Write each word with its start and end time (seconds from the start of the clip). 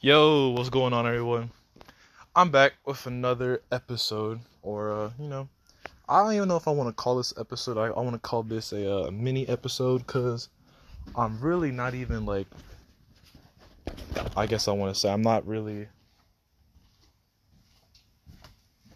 Yo, 0.00 0.50
what's 0.50 0.68
going 0.68 0.92
on, 0.92 1.08
everyone? 1.08 1.50
I'm 2.36 2.52
back 2.52 2.74
with 2.86 3.04
another 3.08 3.62
episode, 3.72 4.38
or 4.62 4.92
uh, 4.92 5.10
you 5.18 5.26
know, 5.26 5.48
I 6.08 6.22
don't 6.22 6.34
even 6.34 6.46
know 6.46 6.54
if 6.54 6.68
I 6.68 6.70
want 6.70 6.88
to 6.88 6.92
call 6.92 7.16
this 7.16 7.34
episode. 7.36 7.76
I, 7.76 7.86
I 7.86 8.00
want 8.00 8.12
to 8.12 8.20
call 8.20 8.44
this 8.44 8.72
a 8.72 9.08
uh, 9.08 9.10
mini 9.10 9.48
episode 9.48 10.06
because 10.06 10.50
I'm 11.16 11.40
really 11.40 11.72
not 11.72 11.96
even 11.96 12.24
like. 12.24 12.46
I 14.36 14.46
guess 14.46 14.68
I 14.68 14.72
want 14.72 14.94
to 14.94 15.00
say 15.00 15.10
I'm 15.10 15.22
not 15.22 15.44
really. 15.48 15.88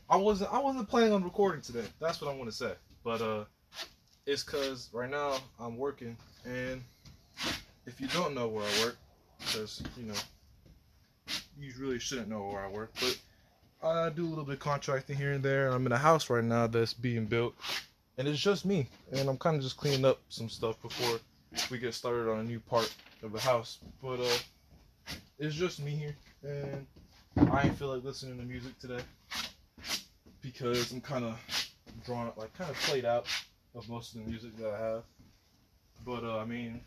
I 0.08 0.18
wasn't. 0.18 0.52
I 0.52 0.60
wasn't 0.60 0.88
planning 0.88 1.12
on 1.12 1.24
recording 1.24 1.62
today. 1.62 1.84
That's 1.98 2.20
what 2.20 2.32
I 2.32 2.36
want 2.36 2.48
to 2.48 2.56
say. 2.56 2.74
But 3.02 3.20
uh, 3.20 3.44
it's 4.24 4.44
cause 4.44 4.88
right 4.92 5.10
now 5.10 5.38
I'm 5.58 5.76
working, 5.76 6.16
and 6.46 6.80
if 7.86 8.00
you 8.00 8.06
don't 8.06 8.36
know 8.36 8.46
where 8.46 8.62
I 8.64 8.84
work, 8.84 8.96
because 9.40 9.82
you 9.96 10.04
know 10.04 10.14
you 11.58 11.72
really 11.78 11.98
shouldn't 11.98 12.28
know 12.28 12.46
where 12.46 12.64
I 12.64 12.68
work, 12.68 12.92
but 13.00 13.18
I 13.82 14.10
do 14.10 14.26
a 14.26 14.28
little 14.28 14.44
bit 14.44 14.54
of 14.54 14.60
contracting 14.60 15.16
here 15.16 15.32
and 15.32 15.42
there. 15.42 15.68
I'm 15.68 15.86
in 15.86 15.92
a 15.92 15.98
house 15.98 16.30
right 16.30 16.44
now 16.44 16.66
that's 16.66 16.94
being 16.94 17.26
built, 17.26 17.54
and 18.18 18.28
it's 18.28 18.40
just 18.40 18.64
me, 18.64 18.88
and 19.12 19.28
I'm 19.28 19.38
kind 19.38 19.56
of 19.56 19.62
just 19.62 19.76
cleaning 19.76 20.04
up 20.04 20.20
some 20.28 20.48
stuff 20.48 20.80
before 20.82 21.18
we 21.70 21.78
get 21.78 21.94
started 21.94 22.30
on 22.30 22.40
a 22.40 22.44
new 22.44 22.60
part 22.60 22.92
of 23.22 23.32
the 23.32 23.40
house. 23.40 23.78
But 24.02 24.20
uh, 24.20 24.38
it's 25.38 25.54
just 25.54 25.80
me 25.82 25.92
here, 25.92 26.16
and 26.42 26.86
I 27.50 27.64
ain't 27.64 27.78
feel 27.78 27.94
like 27.94 28.04
listening 28.04 28.38
to 28.38 28.44
music 28.44 28.78
today 28.78 29.00
because 30.40 30.92
I'm 30.92 31.00
kind 31.00 31.24
of 31.24 31.38
drawn, 32.04 32.32
like 32.36 32.52
kind 32.54 32.70
of 32.70 32.76
played 32.76 33.04
out 33.04 33.26
of 33.74 33.88
most 33.88 34.14
of 34.14 34.24
the 34.24 34.30
music 34.30 34.56
that 34.58 34.70
I 34.70 34.78
have. 34.78 35.02
But 36.04 36.24
uh, 36.24 36.38
I 36.38 36.44
mean, 36.44 36.80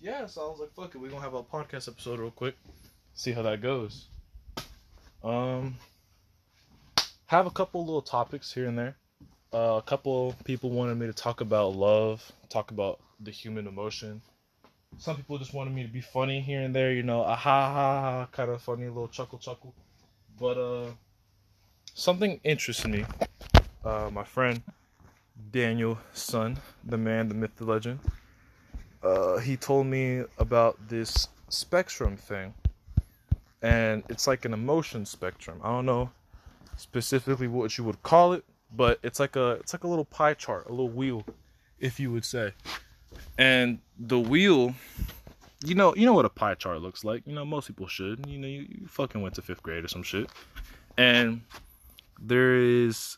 yeah, 0.00 0.26
so 0.26 0.42
I 0.46 0.50
was 0.50 0.60
like, 0.60 0.74
fuck 0.74 0.94
it, 0.94 0.98
we're 0.98 1.10
gonna 1.10 1.22
have 1.22 1.34
a 1.34 1.42
podcast 1.42 1.88
episode 1.88 2.18
real 2.18 2.30
quick 2.30 2.54
see 3.14 3.32
how 3.32 3.42
that 3.42 3.62
goes. 3.62 4.06
Um, 5.24 5.78
have 7.26 7.46
a 7.46 7.50
couple 7.50 7.84
little 7.84 8.02
topics 8.02 8.52
here 8.52 8.66
and 8.66 8.78
there. 8.78 8.96
Uh, 9.52 9.76
a 9.78 9.82
couple 9.82 10.34
people 10.44 10.68
wanted 10.68 10.98
me 10.98 11.06
to 11.06 11.14
talk 11.14 11.40
about 11.40 11.74
love, 11.74 12.30
talk 12.50 12.70
about 12.70 13.00
the 13.20 13.30
human 13.30 13.66
emotion. 13.66 14.20
Some 14.98 15.16
people 15.16 15.38
just 15.38 15.54
wanted 15.54 15.74
me 15.74 15.82
to 15.82 15.88
be 15.88 16.02
funny 16.02 16.40
here 16.40 16.60
and 16.60 16.74
there, 16.74 16.92
you 16.92 17.02
know, 17.02 17.22
a 17.22 17.34
ha 17.34 17.72
ha 17.72 18.00
ha, 18.00 18.28
kind 18.32 18.50
of 18.50 18.60
funny, 18.60 18.86
little 18.86 19.08
chuckle 19.08 19.38
chuckle. 19.38 19.74
But 20.38 20.58
uh, 20.58 20.90
something 21.94 22.40
interested 22.44 22.90
me. 22.90 23.04
Uh, 23.84 24.10
my 24.12 24.24
friend 24.24 24.62
Daniel 25.50 25.98
Son, 26.12 26.58
the 26.84 26.98
man, 26.98 27.28
the 27.28 27.34
myth, 27.34 27.56
the 27.56 27.64
legend. 27.64 28.00
Uh, 29.02 29.38
he 29.38 29.56
told 29.56 29.86
me 29.86 30.24
about 30.38 30.88
this 30.88 31.28
spectrum 31.48 32.16
thing 32.16 32.54
and 33.64 34.02
it's 34.10 34.26
like 34.26 34.44
an 34.44 34.52
emotion 34.52 35.06
spectrum. 35.06 35.58
I 35.64 35.70
don't 35.70 35.86
know 35.86 36.10
specifically 36.76 37.48
what 37.48 37.76
you 37.78 37.84
would 37.84 38.02
call 38.02 38.34
it, 38.34 38.44
but 38.76 38.98
it's 39.02 39.18
like 39.18 39.36
a 39.36 39.52
it's 39.52 39.72
like 39.72 39.84
a 39.84 39.88
little 39.88 40.04
pie 40.04 40.34
chart, 40.34 40.66
a 40.66 40.70
little 40.70 40.90
wheel, 40.90 41.24
if 41.80 41.98
you 41.98 42.12
would 42.12 42.26
say. 42.26 42.52
And 43.38 43.78
the 43.98 44.20
wheel, 44.20 44.74
you 45.64 45.74
know, 45.74 45.94
you 45.94 46.04
know 46.04 46.12
what 46.12 46.26
a 46.26 46.28
pie 46.28 46.54
chart 46.54 46.82
looks 46.82 47.04
like. 47.04 47.26
You 47.26 47.34
know, 47.34 47.46
most 47.46 47.66
people 47.68 47.86
should. 47.86 48.26
You 48.28 48.38
know, 48.38 48.46
you, 48.46 48.66
you 48.68 48.86
fucking 48.86 49.22
went 49.22 49.34
to 49.36 49.42
fifth 49.42 49.62
grade 49.62 49.82
or 49.82 49.88
some 49.88 50.02
shit. 50.02 50.28
And 50.98 51.40
there 52.20 52.56
is, 52.56 53.16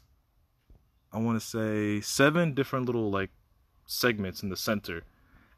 I 1.13 1.19
want 1.19 1.41
to 1.41 1.45
say, 1.45 2.01
seven 2.01 2.55
different 2.55 2.87
little 2.87 3.11
like 3.11 3.31
segments 3.87 4.45
in 4.45 4.51
the 4.51 4.57
center, 4.57 5.03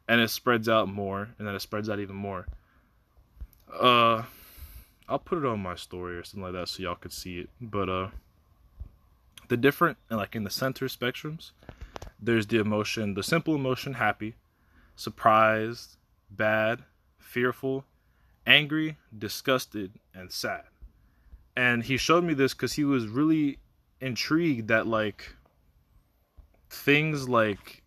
and 0.07 0.19
it 0.19 0.31
spreads 0.31 0.67
out 0.67 0.89
more, 0.89 1.29
and 1.37 1.47
then 1.47 1.53
it 1.53 1.61
spreads 1.61 1.91
out 1.91 1.99
even 1.99 2.15
more. 2.15 2.47
Uh 3.71 4.23
I'll 5.09 5.19
put 5.19 5.39
it 5.39 5.45
on 5.45 5.59
my 5.59 5.75
story 5.75 6.15
or 6.15 6.23
something 6.23 6.43
like 6.43 6.53
that 6.53 6.69
so 6.69 6.83
y'all 6.83 6.95
could 6.95 7.11
see 7.11 7.39
it. 7.39 7.49
But 7.59 7.89
uh 7.89 8.09
the 9.47 9.57
different 9.57 9.97
like 10.11 10.35
in 10.35 10.43
the 10.43 10.51
center 10.51 10.85
spectrums, 10.85 11.51
there's 12.21 12.45
the 12.45 12.59
emotion, 12.59 13.15
the 13.15 13.23
simple 13.23 13.55
emotion 13.55 13.95
happy, 13.95 14.35
surprised, 14.95 15.97
bad, 16.29 16.83
fearful, 17.17 17.85
angry, 18.45 18.97
disgusted, 19.17 19.93
and 20.13 20.31
sad. 20.31 20.63
And 21.55 21.83
he 21.83 21.97
showed 21.97 22.23
me 22.23 22.35
this 22.35 22.53
cuz 22.53 22.73
he 22.73 22.83
was 22.83 23.07
really 23.07 23.57
intrigued 23.99 24.67
that 24.67 24.85
like 24.85 25.35
things 26.69 27.27
like 27.27 27.81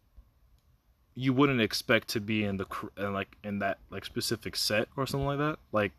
you 1.15 1.33
wouldn't 1.33 1.61
expect 1.61 2.09
to 2.09 2.21
be 2.21 2.43
in 2.43 2.57
the 2.57 2.67
and 2.97 3.13
like 3.15 3.37
in 3.45 3.61
that 3.61 3.79
like 3.91 4.05
specific 4.05 4.57
set 4.57 4.89
or 4.97 5.07
something 5.07 5.27
like 5.27 5.39
that. 5.39 5.59
Like 5.71 5.93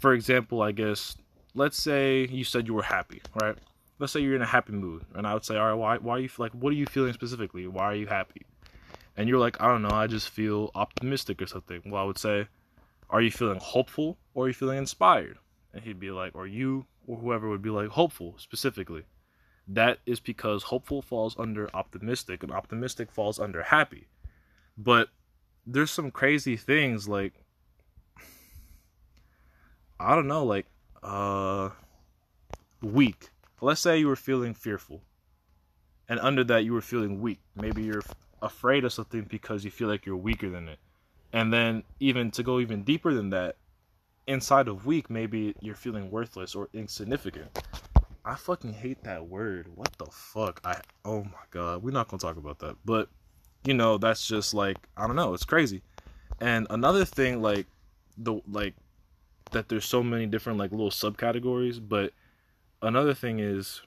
for 0.00 0.14
example, 0.14 0.62
I 0.62 0.72
guess 0.72 1.16
let's 1.54 1.80
say 1.80 2.26
you 2.26 2.42
said 2.42 2.66
you 2.66 2.74
were 2.74 2.82
happy, 2.82 3.22
right? 3.40 3.56
Let's 3.98 4.12
say 4.12 4.20
you're 4.20 4.34
in 4.34 4.42
a 4.42 4.46
happy 4.46 4.72
mood, 4.72 5.04
and 5.14 5.26
I 5.26 5.34
would 5.34 5.44
say, 5.44 5.56
all 5.56 5.66
right, 5.66 5.74
why, 5.74 5.98
why 5.98 6.16
are 6.16 6.20
you 6.20 6.30
like, 6.38 6.52
what 6.52 6.70
are 6.70 6.76
you 6.76 6.86
feeling 6.86 7.12
specifically? 7.12 7.66
Why 7.66 7.84
are 7.84 7.94
you 7.94 8.06
happy? 8.06 8.46
And 9.16 9.28
you're 9.28 9.38
like, 9.38 9.60
I 9.60 9.68
don't 9.68 9.82
know, 9.82 9.90
I 9.90 10.06
just 10.06 10.30
feel 10.30 10.70
optimistic 10.74 11.42
or 11.42 11.46
something. 11.46 11.82
Well, 11.84 12.02
I 12.02 12.06
would 12.06 12.18
say, 12.18 12.48
are 13.10 13.20
you 13.20 13.30
feeling 13.30 13.58
hopeful 13.60 14.16
or 14.32 14.44
are 14.44 14.48
you 14.48 14.54
feeling 14.54 14.78
inspired? 14.78 15.36
And 15.74 15.84
he'd 15.84 16.00
be 16.00 16.10
like, 16.10 16.34
or 16.34 16.46
you 16.46 16.86
or 17.06 17.18
whoever 17.18 17.48
would 17.50 17.60
be 17.60 17.70
like, 17.70 17.88
hopeful 17.88 18.36
specifically. 18.38 19.02
That 19.68 19.98
is 20.06 20.18
because 20.18 20.62
hopeful 20.62 21.02
falls 21.02 21.38
under 21.38 21.68
optimistic, 21.74 22.42
and 22.42 22.50
optimistic 22.50 23.12
falls 23.12 23.38
under 23.38 23.62
happy. 23.62 24.08
But 24.78 25.10
there's 25.66 25.90
some 25.90 26.10
crazy 26.10 26.56
things 26.56 27.06
like 27.06 27.34
I 30.00 30.14
don't 30.14 30.26
know, 30.26 30.44
like 30.44 30.66
uh 31.02 31.70
weak. 32.82 33.28
Let's 33.60 33.80
say 33.80 33.98
you 33.98 34.08
were 34.08 34.16
feeling 34.16 34.54
fearful. 34.54 35.02
And 36.08 36.18
under 36.20 36.42
that 36.44 36.64
you 36.64 36.72
were 36.72 36.80
feeling 36.80 37.20
weak. 37.20 37.40
Maybe 37.54 37.82
you're 37.82 38.02
afraid 38.40 38.84
of 38.84 38.92
something 38.92 39.26
because 39.28 39.64
you 39.64 39.70
feel 39.70 39.88
like 39.88 40.06
you're 40.06 40.16
weaker 40.16 40.48
than 40.48 40.68
it. 40.68 40.78
And 41.32 41.52
then 41.52 41.84
even 42.00 42.30
to 42.32 42.42
go 42.42 42.58
even 42.58 42.82
deeper 42.82 43.12
than 43.12 43.30
that, 43.30 43.56
inside 44.26 44.68
of 44.68 44.86
weak, 44.86 45.10
maybe 45.10 45.54
you're 45.60 45.74
feeling 45.74 46.10
worthless 46.10 46.54
or 46.54 46.68
insignificant. 46.72 47.50
I 48.24 48.34
fucking 48.34 48.72
hate 48.72 49.04
that 49.04 49.28
word. 49.28 49.68
What 49.74 49.92
the 49.98 50.06
fuck? 50.06 50.60
I 50.64 50.80
oh 51.04 51.24
my 51.24 51.44
god, 51.50 51.82
we're 51.82 51.90
not 51.90 52.08
gonna 52.08 52.20
talk 52.20 52.38
about 52.38 52.58
that. 52.60 52.76
But 52.84 53.08
you 53.64 53.74
know, 53.74 53.98
that's 53.98 54.26
just 54.26 54.54
like 54.54 54.78
I 54.96 55.06
don't 55.06 55.16
know, 55.16 55.34
it's 55.34 55.44
crazy. 55.44 55.82
And 56.40 56.66
another 56.70 57.04
thing, 57.04 57.42
like 57.42 57.66
the 58.16 58.40
like 58.50 58.74
that 59.52 59.68
there's 59.68 59.84
so 59.84 60.02
many 60.02 60.26
different 60.26 60.58
like 60.58 60.70
little 60.70 60.90
subcategories, 60.90 61.80
but 61.86 62.12
another 62.82 63.14
thing 63.14 63.38
is 63.38 63.82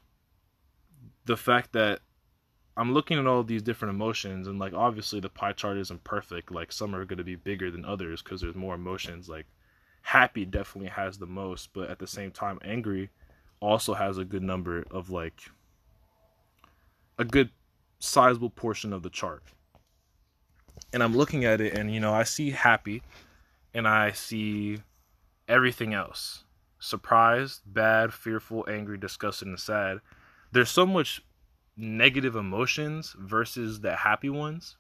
the 1.25 1.37
fact 1.37 1.73
that 1.73 1.99
I'm 2.75 2.93
looking 2.93 3.19
at 3.19 3.27
all 3.27 3.43
these 3.43 3.61
different 3.61 3.93
emotions 3.93 4.47
and 4.47 4.59
like 4.59 4.73
obviously 4.73 5.19
the 5.19 5.29
pie 5.29 5.53
chart 5.53 5.77
isn't 5.77 6.03
perfect. 6.03 6.51
Like 6.51 6.71
some 6.71 6.95
are 6.95 7.05
going 7.05 7.17
to 7.17 7.23
be 7.23 7.35
bigger 7.35 7.69
than 7.69 7.85
others 7.85 8.21
because 8.21 8.41
there's 8.41 8.55
more 8.55 8.75
emotions. 8.75 9.29
Like 9.29 9.45
happy 10.01 10.45
definitely 10.45 10.89
has 10.89 11.17
the 11.17 11.27
most, 11.27 11.69
but 11.73 11.89
at 11.89 11.99
the 11.99 12.07
same 12.07 12.31
time 12.31 12.59
angry 12.63 13.09
also 13.59 13.93
has 13.93 14.17
a 14.17 14.25
good 14.25 14.43
number 14.43 14.83
of 14.91 15.09
like 15.09 15.39
a 17.17 17.23
good 17.23 17.49
sizable 17.99 18.49
portion 18.49 18.91
of 18.91 19.03
the 19.03 19.09
chart. 19.09 19.43
And 20.91 21.03
I'm 21.03 21.15
looking 21.15 21.45
at 21.45 21.61
it 21.61 21.77
and 21.77 21.93
you 21.93 21.99
know, 21.99 22.13
I 22.13 22.23
see 22.23 22.51
happy 22.51 23.03
and 23.73 23.87
I 23.87 24.11
see 24.11 24.79
everything 25.53 25.93
else 25.93 26.43
surprised, 26.79 27.61
bad, 27.65 28.11
fearful, 28.13 28.65
angry, 28.67 28.97
disgusted, 28.97 29.47
and 29.47 29.59
sad. 29.59 29.99
There's 30.51 30.69
so 30.69 30.85
much 30.85 31.23
negative 31.77 32.35
emotions 32.35 33.15
versus 33.17 33.79
the 33.79 33.95
happy 33.95 34.29
ones. 34.29 34.75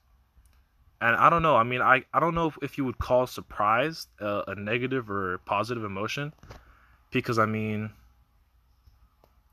And 0.99 1.15
I 1.15 1.29
don't 1.29 1.43
know. 1.43 1.55
I 1.55 1.63
mean, 1.63 1.81
I, 1.81 2.03
I 2.13 2.19
don't 2.19 2.35
know 2.35 2.47
if, 2.47 2.57
if 2.61 2.77
you 2.77 2.85
would 2.85 2.97
call 2.97 3.25
surprise 3.25 4.07
a 4.19 4.53
negative 4.57 5.09
or 5.09 5.37
positive 5.45 5.83
emotion. 5.83 6.33
Because, 7.11 7.39
I 7.39 7.45
mean, 7.45 7.91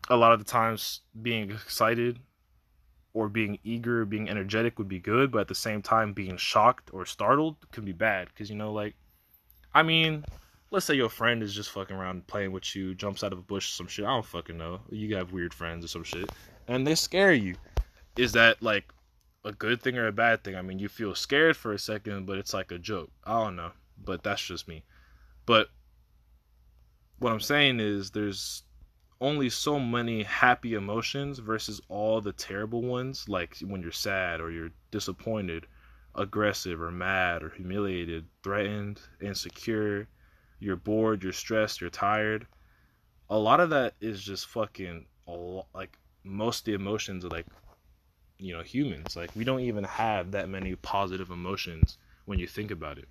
a 0.09 0.17
lot 0.17 0.33
of 0.33 0.39
the 0.41 0.45
times 0.45 1.03
being 1.23 1.51
excited 1.51 2.19
or 3.13 3.29
being 3.29 3.59
eager, 3.63 4.03
or 4.03 4.07
being 4.07 4.29
energetic 4.29 4.79
would 4.79 4.89
be 4.89 4.99
good. 4.99 5.31
But 5.31 5.43
at 5.43 5.49
the 5.49 5.55
same 5.55 5.83
time, 5.83 6.15
being 6.15 6.37
shocked 6.37 6.91
or 6.93 7.07
startled 7.07 7.57
can 7.71 7.85
be 7.85 7.93
bad. 7.93 8.29
Because, 8.29 8.51
you 8.51 8.57
know, 8.57 8.73
like, 8.73 8.95
I 9.73 9.83
mean, 9.83 10.25
let's 10.71 10.87
say 10.87 10.95
your 10.95 11.09
friend 11.09 11.43
is 11.43 11.55
just 11.55 11.71
fucking 11.71 11.97
around 11.97 12.27
playing 12.27 12.53
with 12.53 12.75
you, 12.77 12.95
jumps 12.95 13.25
out 13.25 13.33
of 13.33 13.39
a 13.39 13.43
bush 13.43 13.71
some 13.71 13.89
shit. 13.89 14.05
I 14.05 14.09
don't 14.11 14.25
fucking 14.25 14.57
know. 14.57 14.81
You 14.91 15.17
have 15.17 15.33
weird 15.33 15.53
friends 15.53 15.85
or 15.85 15.89
some 15.89 16.05
shit, 16.05 16.31
and 16.69 16.87
they 16.87 16.95
scare 16.95 17.33
you. 17.33 17.57
Is 18.17 18.33
that 18.33 18.63
like 18.63 18.85
a 19.45 19.53
good 19.53 19.83
thing 19.83 19.99
or 19.99 20.07
a 20.07 20.13
bad 20.13 20.45
thing? 20.45 20.55
I 20.55 20.63
mean, 20.63 20.79
you 20.79 20.89
feel 20.89 21.15
scared 21.15 21.57
for 21.57 21.73
a 21.73 21.79
second, 21.79 22.27
but 22.27 22.39
it's 22.39 22.55
like 22.55 22.71
a 22.71 22.79
joke. 22.79 23.11
I 23.25 23.43
don't 23.43 23.57
know, 23.57 23.73
but 24.05 24.23
that's 24.23 24.45
just 24.45 24.69
me. 24.69 24.85
But 25.47 25.69
what 27.19 27.33
I'm 27.33 27.41
saying 27.41 27.81
is 27.81 28.11
there's 28.11 28.63
only 29.21 29.51
so 29.51 29.79
many 29.79 30.23
happy 30.23 30.75
emotions 30.75 31.41
versus 31.41 31.81
all 31.89 32.21
the 32.21 32.33
terrible 32.33 32.83
ones, 32.83 33.29
like 33.29 33.57
when 33.61 33.83
you're 33.83 33.93
sad 33.93 34.41
or 34.41 34.51
you're 34.51 34.71
disappointed, 34.91 35.67
aggressive 36.15 36.81
or 36.81 36.91
mad 36.91 37.43
or 37.43 37.51
humiliated, 37.51 38.27
threatened, 38.43 39.01
insecure 39.21 40.09
you're 40.61 40.77
bored, 40.77 41.23
you're 41.23 41.33
stressed, 41.33 41.81
you're 41.81 41.91
tired. 41.91 42.47
A 43.31 43.39
lot 43.39 43.61
of 43.61 43.71
that 43.71 43.95
is 44.01 44.23
just 44.23 44.47
fucking 44.47 45.07
like 45.75 45.97
most 46.25 46.61
of 46.61 46.65
the 46.67 46.75
emotions 46.75 47.25
are 47.25 47.29
like 47.29 47.47
you 48.39 48.53
know 48.53 48.63
humans. 48.63 49.17
Like 49.17 49.31
we 49.35 49.45
don't 49.45 49.61
even 49.61 49.85
have 49.85 50.33
that 50.33 50.49
many 50.49 50.77
positive 50.77 51.31
emotions 51.31 51.99
when 52.27 52.39
you 52.39 52.47
think 52.47 52.71
about 52.71 52.99
it. 52.99 53.09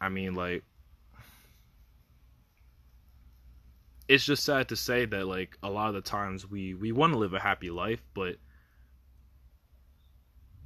I 0.00 0.08
mean 0.08 0.34
like 0.34 0.64
it's 4.08 4.24
just 4.24 4.44
sad 4.44 4.68
to 4.68 4.76
say 4.76 5.04
that 5.06 5.26
like 5.26 5.56
a 5.62 5.70
lot 5.70 5.88
of 5.88 5.94
the 5.94 6.00
times 6.00 6.48
we 6.48 6.74
we 6.74 6.92
want 6.92 7.12
to 7.12 7.18
live 7.18 7.32
a 7.32 7.40
happy 7.40 7.70
life, 7.70 8.02
but 8.14 8.36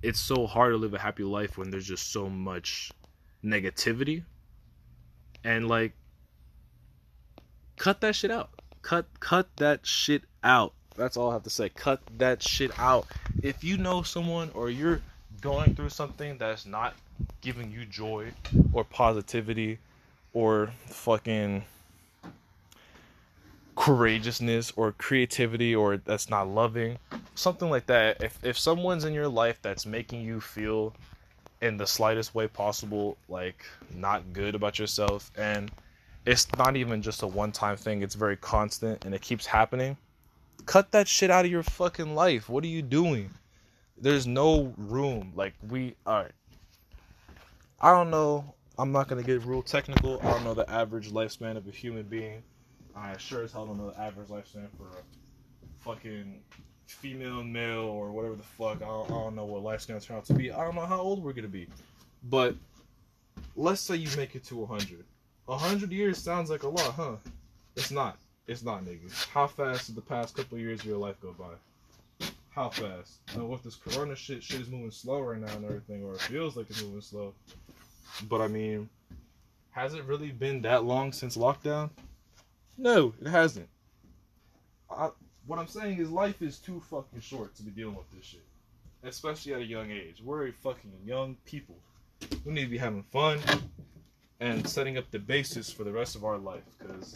it's 0.02 0.20
so 0.20 0.46
hard 0.46 0.72
to 0.72 0.76
live 0.76 0.94
a 0.94 0.98
happy 0.98 1.24
life 1.24 1.56
when 1.56 1.70
there's 1.70 1.86
just 1.86 2.12
so 2.12 2.28
much 2.28 2.90
negativity 3.44 4.24
and 5.44 5.68
like 5.68 5.92
cut 7.76 8.00
that 8.00 8.16
shit 8.16 8.30
out. 8.30 8.50
Cut 8.82 9.06
cut 9.20 9.48
that 9.56 9.86
shit 9.86 10.22
out. 10.42 10.72
That's 10.96 11.16
all 11.16 11.30
i 11.30 11.32
have 11.34 11.42
to 11.44 11.50
say. 11.50 11.68
Cut 11.68 12.00
that 12.18 12.42
shit 12.42 12.76
out. 12.78 13.06
If 13.42 13.62
you 13.64 13.76
know 13.76 14.02
someone 14.02 14.50
or 14.54 14.70
you're 14.70 15.00
going 15.40 15.74
through 15.74 15.90
something 15.90 16.38
that's 16.38 16.66
not 16.66 16.94
giving 17.40 17.70
you 17.70 17.84
joy 17.84 18.32
or 18.72 18.84
positivity 18.84 19.78
or 20.32 20.72
fucking 20.86 21.64
courageousness 23.76 24.72
or 24.76 24.92
creativity 24.92 25.74
or 25.74 25.96
that's 25.96 26.30
not 26.30 26.48
loving 26.48 26.98
something 27.34 27.70
like 27.70 27.86
that. 27.86 28.22
If 28.22 28.38
if 28.44 28.58
someone's 28.58 29.04
in 29.04 29.12
your 29.12 29.28
life 29.28 29.58
that's 29.62 29.84
making 29.84 30.22
you 30.22 30.40
feel 30.40 30.94
in 31.64 31.78
the 31.78 31.86
slightest 31.86 32.34
way 32.34 32.46
possible 32.46 33.16
like 33.28 33.64
not 33.94 34.34
good 34.34 34.54
about 34.54 34.78
yourself. 34.78 35.30
And 35.36 35.70
it's 36.26 36.46
not 36.58 36.76
even 36.76 37.00
just 37.00 37.22
a 37.22 37.26
one 37.26 37.52
time 37.52 37.76
thing. 37.76 38.02
It's 38.02 38.14
very 38.14 38.36
constant 38.36 39.04
and 39.04 39.14
it 39.14 39.22
keeps 39.22 39.46
happening. 39.46 39.96
Cut 40.66 40.92
that 40.92 41.08
shit 41.08 41.30
out 41.30 41.46
of 41.46 41.50
your 41.50 41.62
fucking 41.62 42.14
life. 42.14 42.48
What 42.50 42.64
are 42.64 42.68
you 42.68 42.82
doing? 42.82 43.30
There's 43.98 44.26
no 44.26 44.74
room. 44.76 45.32
Like 45.34 45.54
we 45.68 45.94
are 46.06 46.30
i 47.80 47.90
don't 47.90 48.10
know. 48.10 48.54
I'm 48.78 48.92
not 48.92 49.08
gonna 49.08 49.22
get 49.22 49.44
real 49.44 49.62
technical. 49.62 50.20
I 50.22 50.30
don't 50.32 50.44
know 50.44 50.54
the 50.54 50.68
average 50.70 51.10
lifespan 51.10 51.56
of 51.56 51.66
a 51.66 51.70
human 51.70 52.04
being. 52.04 52.42
I 52.96 53.16
sure 53.16 53.42
as 53.42 53.52
hell 53.52 53.66
don't 53.66 53.78
know 53.78 53.90
the 53.90 54.00
average 54.00 54.28
lifespan 54.28 54.68
for 54.76 54.84
a 54.84 55.02
fucking 55.80 56.42
female 56.86 57.40
and 57.40 57.52
male 57.52 57.80
or 57.80 58.10
whatever 58.12 58.36
the 58.36 58.42
fuck. 58.42 58.76
I 58.76 58.86
don't, 58.86 59.10
I 59.10 59.14
don't 59.14 59.34
know 59.34 59.44
what 59.44 59.62
life's 59.62 59.86
gonna 59.86 60.00
turn 60.00 60.18
out 60.18 60.24
to 60.26 60.34
be. 60.34 60.52
I 60.52 60.64
don't 60.64 60.74
know 60.74 60.86
how 60.86 61.00
old 61.00 61.22
we're 61.22 61.32
gonna 61.32 61.48
be. 61.48 61.68
But 62.24 62.54
let's 63.56 63.80
say 63.80 63.96
you 63.96 64.08
make 64.16 64.34
it 64.34 64.44
to 64.44 64.56
100. 64.56 65.04
100 65.46 65.92
years 65.92 66.18
sounds 66.18 66.50
like 66.50 66.62
a 66.62 66.68
lot, 66.68 66.94
huh? 66.94 67.16
It's 67.76 67.90
not. 67.90 68.18
It's 68.46 68.62
not, 68.62 68.84
nigga. 68.84 69.28
How 69.28 69.46
fast 69.46 69.86
did 69.86 69.96
the 69.96 70.02
past 70.02 70.36
couple 70.36 70.56
of 70.56 70.62
years 70.62 70.80
of 70.80 70.86
your 70.86 70.98
life 70.98 71.20
go 71.20 71.34
by? 71.38 72.28
How 72.50 72.68
fast? 72.70 73.18
Now, 73.36 73.46
with 73.46 73.62
this 73.62 73.74
corona 73.74 74.14
shit, 74.14 74.42
shit 74.42 74.60
is 74.60 74.68
moving 74.68 74.90
slow 74.90 75.20
right 75.20 75.40
now 75.40 75.52
and 75.54 75.64
everything, 75.64 76.04
or 76.04 76.14
it 76.14 76.20
feels 76.20 76.56
like 76.56 76.70
it's 76.70 76.82
moving 76.82 77.00
slow. 77.00 77.34
But 78.28 78.40
I 78.40 78.48
mean, 78.48 78.88
has 79.70 79.94
it 79.94 80.04
really 80.04 80.30
been 80.30 80.62
that 80.62 80.84
long 80.84 81.12
since 81.12 81.36
lockdown? 81.36 81.90
No, 82.78 83.12
it 83.20 83.28
hasn't. 83.28 83.68
I, 84.90 85.10
what 85.46 85.58
I'm 85.58 85.68
saying 85.68 85.98
is 85.98 86.10
life 86.10 86.42
is 86.42 86.58
too 86.58 86.80
fucking 86.90 87.20
short 87.20 87.54
to 87.56 87.62
be 87.62 87.70
dealing 87.70 87.94
with 87.94 88.10
this 88.12 88.24
shit. 88.24 88.44
Especially 89.02 89.52
at 89.52 89.60
a 89.60 89.64
young 89.64 89.90
age. 89.90 90.22
We're 90.24 90.50
fucking 90.52 90.90
young 91.04 91.36
people. 91.44 91.76
We 92.44 92.52
need 92.52 92.64
to 92.64 92.70
be 92.70 92.78
having 92.78 93.02
fun 93.02 93.38
and 94.40 94.66
setting 94.66 94.96
up 94.96 95.10
the 95.10 95.18
basis 95.18 95.70
for 95.70 95.84
the 95.84 95.92
rest 95.92 96.16
of 96.16 96.24
our 96.24 96.38
life. 96.38 96.62
Because 96.78 97.14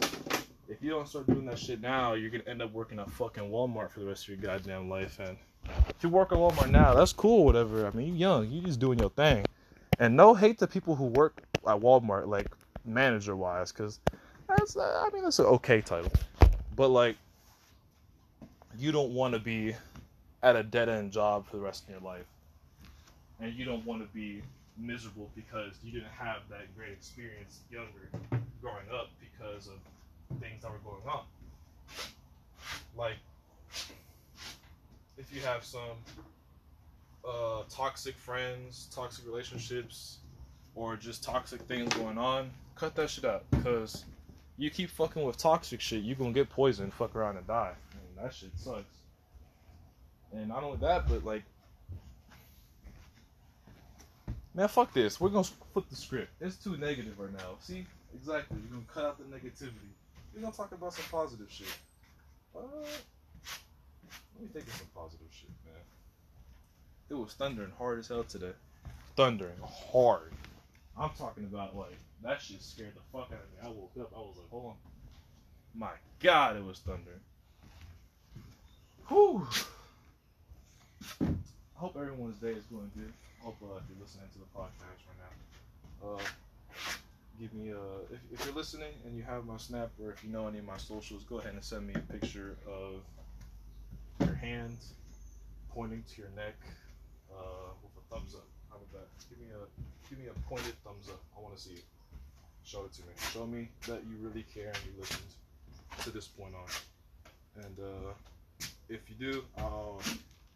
if 0.69 0.83
you 0.83 0.91
don't 0.91 1.09
start 1.09 1.27
doing 1.27 1.47
that 1.47 1.59
shit 1.59 1.81
now, 1.81 2.13
you're 2.13 2.31
gonna 2.31 2.45
end 2.47 2.61
up 2.61 2.73
working 2.73 2.99
at 2.99 3.11
fucking 3.11 3.45
Walmart 3.45 3.91
for 3.91 4.01
the 4.01 4.07
rest 4.07 4.25
of 4.25 4.29
your 4.29 4.37
goddamn 4.39 4.91
life. 4.91 5.19
And 5.19 5.39
if 5.89 6.03
you 6.03 6.11
work 6.11 6.33
at 6.33 6.39
Walmart 6.39 6.71
now, 6.71 6.95
that's 6.95 7.15
cool, 7.15 7.45
whatever. 7.45 7.87
I 7.87 7.91
mean, 7.97 8.09
you're 8.09 8.17
young, 8.17 8.51
you're 8.51 8.65
just 8.65 8.81
doing 8.81 8.99
your 8.99 9.11
thing. 9.11 9.47
And 9.99 10.15
no 10.15 10.35
hate 10.35 10.59
to 10.59 10.67
people 10.67 10.95
who 10.95 11.05
work 11.05 11.43
at 11.67 11.81
Walmart, 11.81 12.29
like 12.29 12.49
manager 12.85 13.35
wise, 13.35 13.73
because 13.73 14.01
that's 14.47 14.77
I 14.77 15.09
mean 15.13 15.23
that's 15.25 15.39
an 15.39 15.47
okay 15.47 15.81
title, 15.81 16.13
but 16.77 16.89
like 16.89 17.17
you 18.79 18.93
don't 18.93 19.13
want 19.13 19.35
to 19.35 19.41
be 19.41 19.75
at 20.43 20.55
a 20.57 20.63
dead 20.63 20.89
end 20.89 21.11
job 21.13 21.47
for 21.47 21.57
the 21.57 21.63
rest 21.63 21.85
of 21.85 21.91
your 21.91 22.01
life, 22.01 22.27
and 23.41 23.53
you 23.55 23.65
don't 23.65 23.85
want 23.85 24.01
to 24.01 24.09
be 24.15 24.43
miserable 24.77 25.29
because 25.35 25.75
you 25.83 25.91
didn't 25.91 26.13
have 26.17 26.43
that 26.49 26.75
great 26.77 26.93
experience 26.93 27.61
younger 27.71 28.41
growing 28.63 28.87
up 28.93 29.11
because 29.21 29.67
of 29.67 30.41
things 30.41 30.63
that 30.63 30.71
were 30.71 30.79
going 30.79 31.03
on. 31.09 31.25
Like 32.97 33.17
if 35.17 35.35
you 35.35 35.41
have 35.43 35.65
some 35.65 35.81
uh, 37.29 37.63
toxic 37.69 38.17
friends, 38.17 38.89
toxic 38.95 39.27
relationships, 39.27 40.19
or 40.75 40.97
just 40.97 41.25
toxic 41.25 41.61
things 41.63 41.93
going 41.95 42.19
on, 42.19 42.51
cut 42.77 42.95
that 42.95 43.11
shit 43.11 43.25
out 43.25 43.45
because 43.51 44.05
you 44.57 44.71
keep 44.71 44.91
fucking 44.91 45.25
with 45.25 45.37
toxic 45.37 45.81
shit, 45.81 46.05
you're 46.05 46.17
gonna 46.17 46.33
get 46.33 46.49
poisoned, 46.49 46.95
fuck 46.95 47.15
around 47.17 47.37
and 47.37 47.47
die. 47.47 47.73
That 48.23 48.35
shit 48.35 48.51
sucks. 48.57 48.85
And 50.33 50.49
not 50.49 50.63
only 50.63 50.79
that, 50.79 51.09
but 51.09 51.25
like, 51.25 51.45
man, 54.55 54.69
fuck 54.69 54.93
this. 54.93 55.21
We're 55.21 55.31
gonna 55.31 55.45
flip 55.73 55.89
the 55.89 55.97
script. 55.97 56.31
It's 56.41 56.57
too 56.57 56.77
negative 56.77 57.19
right 57.19 57.33
now. 57.33 57.57
See, 57.61 57.87
exactly. 58.15 58.57
We're 58.59 58.77
gonna 58.77 58.93
cut 58.93 59.05
out 59.05 59.19
the 59.19 59.25
negativity. 59.25 59.73
We're 60.35 60.43
gonna 60.43 60.55
talk 60.55 60.73
about 60.73 60.93
some 60.93 61.05
positive 61.11 61.51
shit. 61.51 61.67
Uh, 62.55 62.61
let 62.61 64.43
me 64.43 64.49
think 64.53 64.67
of 64.67 64.75
some 64.75 64.89
positive 64.95 65.29
shit, 65.31 65.51
man. 65.65 65.75
It 67.11 67.15
was 67.15 67.33
thundering 67.35 67.73
hard 67.79 68.01
as 68.01 68.09
hell 68.09 68.25
today. 68.25 68.53
Thundering 69.17 69.59
hard. 69.65 70.33
I'm 70.97 71.11
talking 71.17 71.45
about 71.45 71.77
like 71.77 71.97
that 72.23 72.43
shit 72.43 72.63
scared 72.63 72.95
the 72.95 73.01
fuck 73.13 73.29
out 73.33 73.41
of 73.41 73.51
me. 73.53 73.59
I 73.63 73.69
woke 73.69 73.93
up. 74.01 74.13
I 74.15 74.19
was 74.19 74.37
like, 74.37 74.51
hold 74.51 74.67
on. 74.67 74.75
My 75.75 75.91
God, 76.21 76.57
it 76.57 76.65
was 76.65 76.81
thunder. 76.81 77.21
Whew. 79.09 79.47
I 81.21 81.27
hope 81.77 81.97
everyone's 81.97 82.37
day 82.37 82.51
is 82.51 82.65
going 82.65 82.91
good. 82.95 83.13
I 83.41 83.45
hope 83.45 83.57
uh, 83.63 83.79
if 83.79 83.85
you're 83.89 84.03
listening 84.03 84.29
to 84.33 84.39
the 84.39 84.45
podcast 84.55 85.01
right 85.09 85.21
now, 85.25 86.09
uh, 86.11 86.23
give 87.41 87.55
me 87.55 87.71
a. 87.71 87.81
If, 88.13 88.21
if 88.33 88.45
you're 88.45 88.55
listening 88.55 88.93
and 89.07 89.17
you 89.17 89.23
have 89.23 89.47
my 89.47 89.57
snap 89.57 89.91
or 90.03 90.11
if 90.11 90.23
you 90.23 90.31
know 90.31 90.47
any 90.47 90.59
of 90.59 90.67
my 90.67 90.77
socials, 90.77 91.25
go 91.25 91.39
ahead 91.39 91.55
and 91.55 91.65
send 91.65 91.87
me 91.87 91.95
a 91.95 92.13
picture 92.13 92.57
of 92.67 93.01
your 94.27 94.35
hands 94.35 94.93
pointing 95.73 96.05
to 96.15 96.21
your 96.21 96.31
neck 96.37 96.57
uh, 97.33 97.73
with 97.83 97.93
a 97.97 98.15
thumbs 98.15 98.35
up. 98.35 98.45
How 98.69 98.77
about 98.77 98.93
that? 98.93 99.09
Give 99.31 99.39
me 99.39 99.47
a 99.55 100.11
give 100.11 100.19
me 100.19 100.27
a 100.27 100.49
pointed 100.51 100.75
thumbs 100.85 101.09
up. 101.09 101.23
I 101.35 101.41
want 101.41 101.57
to 101.57 101.63
see 101.63 101.75
it. 101.75 101.85
Show 102.63 102.85
it 102.85 102.93
to 102.93 103.03
me. 103.03 103.13
Show 103.33 103.47
me 103.47 103.69
that 103.87 104.03
you 104.05 104.19
really 104.21 104.45
care 104.53 104.69
and 104.69 104.79
you 104.85 105.01
listened 105.01 105.33
to 106.03 106.11
this 106.11 106.27
point 106.27 106.53
on. 106.55 107.65
And 107.65 107.79
uh, 107.79 108.13
if 108.89 109.01
you 109.09 109.33
do, 109.33 109.45
I'll 109.59 110.01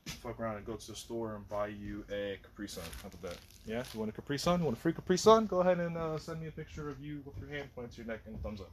fuck 0.07 0.39
around 0.41 0.57
and 0.57 0.67
go 0.67 0.75
to 0.75 0.87
the 0.87 0.95
store 0.97 1.37
and 1.37 1.49
buy 1.49 1.69
you 1.69 2.05
a 2.11 2.39
Capri 2.43 2.69
Sun. 2.69 2.85
How 3.03 3.09
about 3.09 3.23
that? 3.23 3.39
Yeah, 3.67 3.83
you 3.93 4.01
want 4.01 4.11
a 4.11 4.13
Capri 4.13 4.39
Sun? 4.39 4.61
You 4.61 4.67
want 4.67 4.77
a 4.77 4.81
free 4.81 4.93
Capri 4.93 5.19
Sun? 5.19 5.47
Go 5.47 5.61
ahead 5.61 5.79
and 5.79 5.97
uh, 5.97 6.19
send 6.19 6.41
me 6.41 6.49
a 6.49 6.53
picture 6.53 6.89
of 6.89 7.01
you 7.01 7.23
with 7.25 7.39
your 7.41 7.49
hand 7.57 7.69
pointing 7.75 7.93
to 7.93 7.97
your 7.99 8.07
neck 8.07 8.21
and 8.27 8.41
thumbs 8.43 8.61
up. 8.61 8.71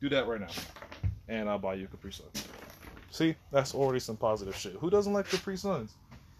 Do 0.00 0.08
that 0.08 0.26
right 0.26 0.40
now, 0.40 0.48
and 1.28 1.48
I'll 1.48 1.58
buy 1.58 1.74
you 1.74 1.84
a 1.84 1.88
Capri 1.88 2.12
Sun. 2.12 2.26
See, 3.10 3.34
that's 3.50 3.74
already 3.74 4.00
some 4.00 4.16
positive 4.16 4.56
shit. 4.56 4.72
Who 4.74 4.90
doesn't 4.90 5.12
like 5.12 5.28
Capri 5.28 5.56
Suns? 5.56 5.92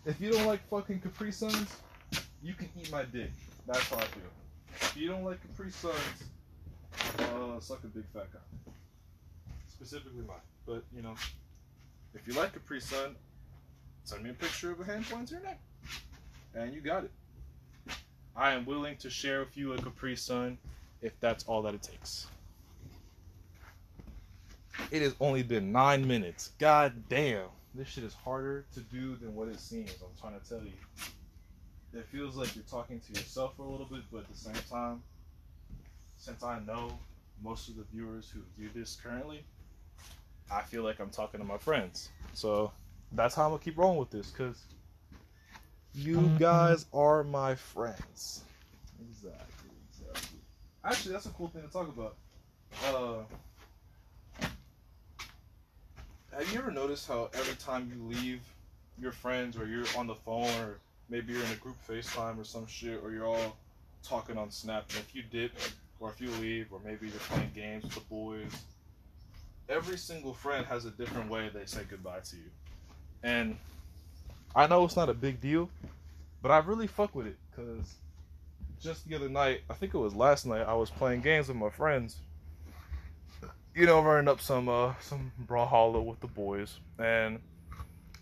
If 0.05 0.21
you 0.21 0.31
don't 0.31 0.47
like 0.47 0.67
fucking 0.69 1.01
Capri 1.01 1.33
Suns, 1.33 1.77
you 2.43 2.55
can 2.55 2.69
eat 2.81 2.91
my 2.93 3.05
dick. 3.05 3.33
That's 3.67 3.89
how 3.89 3.97
I 3.97 4.05
feel. 4.05 4.23
If 4.81 4.97
you 4.97 5.09
don't 5.09 5.25
like 5.25 5.41
Capri 5.43 5.71
Suns, 5.71 5.95
uh, 7.19 7.61
suck 7.61 7.83
a 7.85 7.87
big 7.89 8.05
fat 8.13 8.31
cock. 8.33 8.75
Specifically 9.69 10.23
mine. 10.27 10.37
But, 10.67 10.85
you 10.95 11.03
know, 11.03 11.15
if 12.17 12.27
you 12.27 12.35
like 12.35 12.53
Capri 12.53 12.81
Sun, 12.81 13.15
send 14.05 14.23
me 14.23 14.31
a 14.31 14.35
picture 14.35 14.73
of 14.73 14.81
a 14.81 14.85
hand 14.85 15.05
pointing 15.09 15.27
to 15.27 15.35
your 15.35 15.43
neck. 15.43 15.61
And 16.55 16.73
you 16.73 16.81
got 16.81 17.05
it. 17.05 17.11
I 18.35 18.53
am 18.53 18.65
willing 18.65 18.97
to 18.99 19.11
share 19.11 19.41
with 19.41 19.57
you 19.57 19.75
a 19.75 19.79
Capri 19.79 20.17
Sun 20.17 20.59
if 21.03 21.19
that's 21.21 21.45
all 21.45 21.63
that 21.63 21.75
it 21.75 21.83
takes. 21.83 22.27
It 24.91 25.03
has 25.03 25.15
only 25.21 25.43
been 25.43 25.73
nine 25.73 26.07
minutes. 26.07 26.53
God 26.59 26.93
damn. 27.09 27.49
This 27.75 27.89
shit 27.89 28.05
is 28.05 28.15
harder 28.15 28.65
to 28.75 28.81
do 28.81 29.17
than 29.17 29.35
what 29.35 29.49
it 29.49 29.61
seems. 29.61 29.93
I'm 30.03 30.09
trying 30.21 30.41
to 30.41 30.49
tell 30.49 30.63
you 30.63 30.73
it 31.95 32.07
feels 32.07 32.37
like 32.37 32.55
you're 32.55 32.65
talking 32.65 33.01
to 33.01 33.13
yourself 33.13 33.57
for 33.57 33.63
a 33.63 33.69
little 33.69 33.87
bit, 33.87 34.03
but 34.11 34.19
at 34.19 34.29
the 34.29 34.37
same 34.37 34.55
time, 34.71 35.03
since 36.19 36.43
I 36.43 36.61
know 36.61 36.99
most 37.43 37.69
of 37.69 37.77
the 37.77 37.85
viewers 37.93 38.31
who 38.31 38.41
view 38.59 38.71
this 38.75 38.99
currently, 39.03 39.45
I 40.51 40.63
feel 40.63 40.83
like 40.83 41.01
I'm 41.01 41.11
talking 41.11 41.41
to 41.41 41.47
my 41.47 41.59
friends. 41.59 42.11
So 42.33 42.73
that's 43.13 43.35
how 43.35 43.45
I'm 43.45 43.51
gonna 43.51 43.63
keep 43.63 43.79
rolling 43.79 43.99
with 43.99 44.11
this, 44.11 44.31
cause 44.31 44.63
you 45.95 46.19
mm-hmm. 46.19 46.37
guys 46.37 46.87
are 46.93 47.25
my 47.25 47.55
friends. 47.55 48.43
Exactly, 49.01 49.71
exactly. 49.91 50.39
actually, 50.85 51.13
that's 51.13 51.27
a 51.27 51.31
cool 51.31 51.49
thing 51.49 51.63
to 51.63 51.69
talk 51.69 51.89
about. 51.89 52.17
Uh, 52.87 53.23
have 56.37 56.53
you 56.53 56.59
ever 56.59 56.71
noticed 56.71 57.09
how 57.09 57.31
every 57.33 57.55
time 57.57 57.91
you 57.91 58.03
leave 58.03 58.43
your 58.99 59.13
friends 59.13 59.57
or 59.57 59.67
you're 59.67 59.87
on 59.97 60.07
the 60.07 60.15
phone 60.15 60.51
or 60.61 60.79
maybe 61.09 61.33
you're 61.33 61.43
in 61.43 61.53
a 61.53 61.57
group 61.57 61.77
FaceTime 61.89 62.39
or 62.39 62.45
some 62.45 62.67
shit 62.67 63.01
or 63.03 63.11
you're 63.11 63.27
all 63.27 63.57
talking 64.03 64.37
on 64.37 64.51
Snap 64.51 64.85
and 64.91 64.99
if 64.99 65.15
you 65.15 65.23
dip 65.31 65.53
or 65.99 66.11
if 66.11 66.21
you 66.21 66.31
leave 66.43 66.73
or 66.73 66.81
maybe 66.85 67.07
you're 67.07 67.19
playing 67.21 67.51
games 67.55 67.85
with 67.85 67.95
the 67.95 68.01
boys, 68.01 68.53
every 69.69 69.99
single 69.99 70.35
friend 70.35 70.67
has 70.67 70.85
a 70.85 70.91
different 70.91 71.31
way 71.31 71.51
they 71.53 71.67
say 71.67 71.83
goodbye 71.89 72.21
to 72.21 72.37
you. 72.37 72.51
And 73.23 73.57
I 74.55 74.67
know 74.67 74.85
it's 74.85 74.97
not 74.97 75.09
a 75.09 75.15
big 75.15 75.41
deal, 75.41 75.69
but 76.43 76.51
I 76.51 76.59
really 76.59 76.87
fuck 76.87 77.15
with 77.15 77.27
it 77.27 77.37
because 77.51 77.95
just 78.81 79.09
the 79.09 79.17
other 79.17 79.29
night, 79.29 79.63
I 79.69 79.75
think 79.75 79.95
it 79.95 79.99
was 79.99 80.15
last 80.15 80.47
night, 80.47 80.63
I 80.63 80.75
was 80.75 80.91
playing 80.91 81.23
games 81.23 81.49
with 81.49 81.57
my 81.57 81.71
friends 81.71 82.17
you 83.77 83.85
know, 83.85 84.01
running 84.01 84.27
up 84.27 84.41
some 84.41 84.69
uh 84.69 84.95
some 85.01 85.31
brawlhalla 85.47 86.03
with 86.03 86.19
the 86.21 86.27
boys, 86.27 86.81
and 86.99 87.39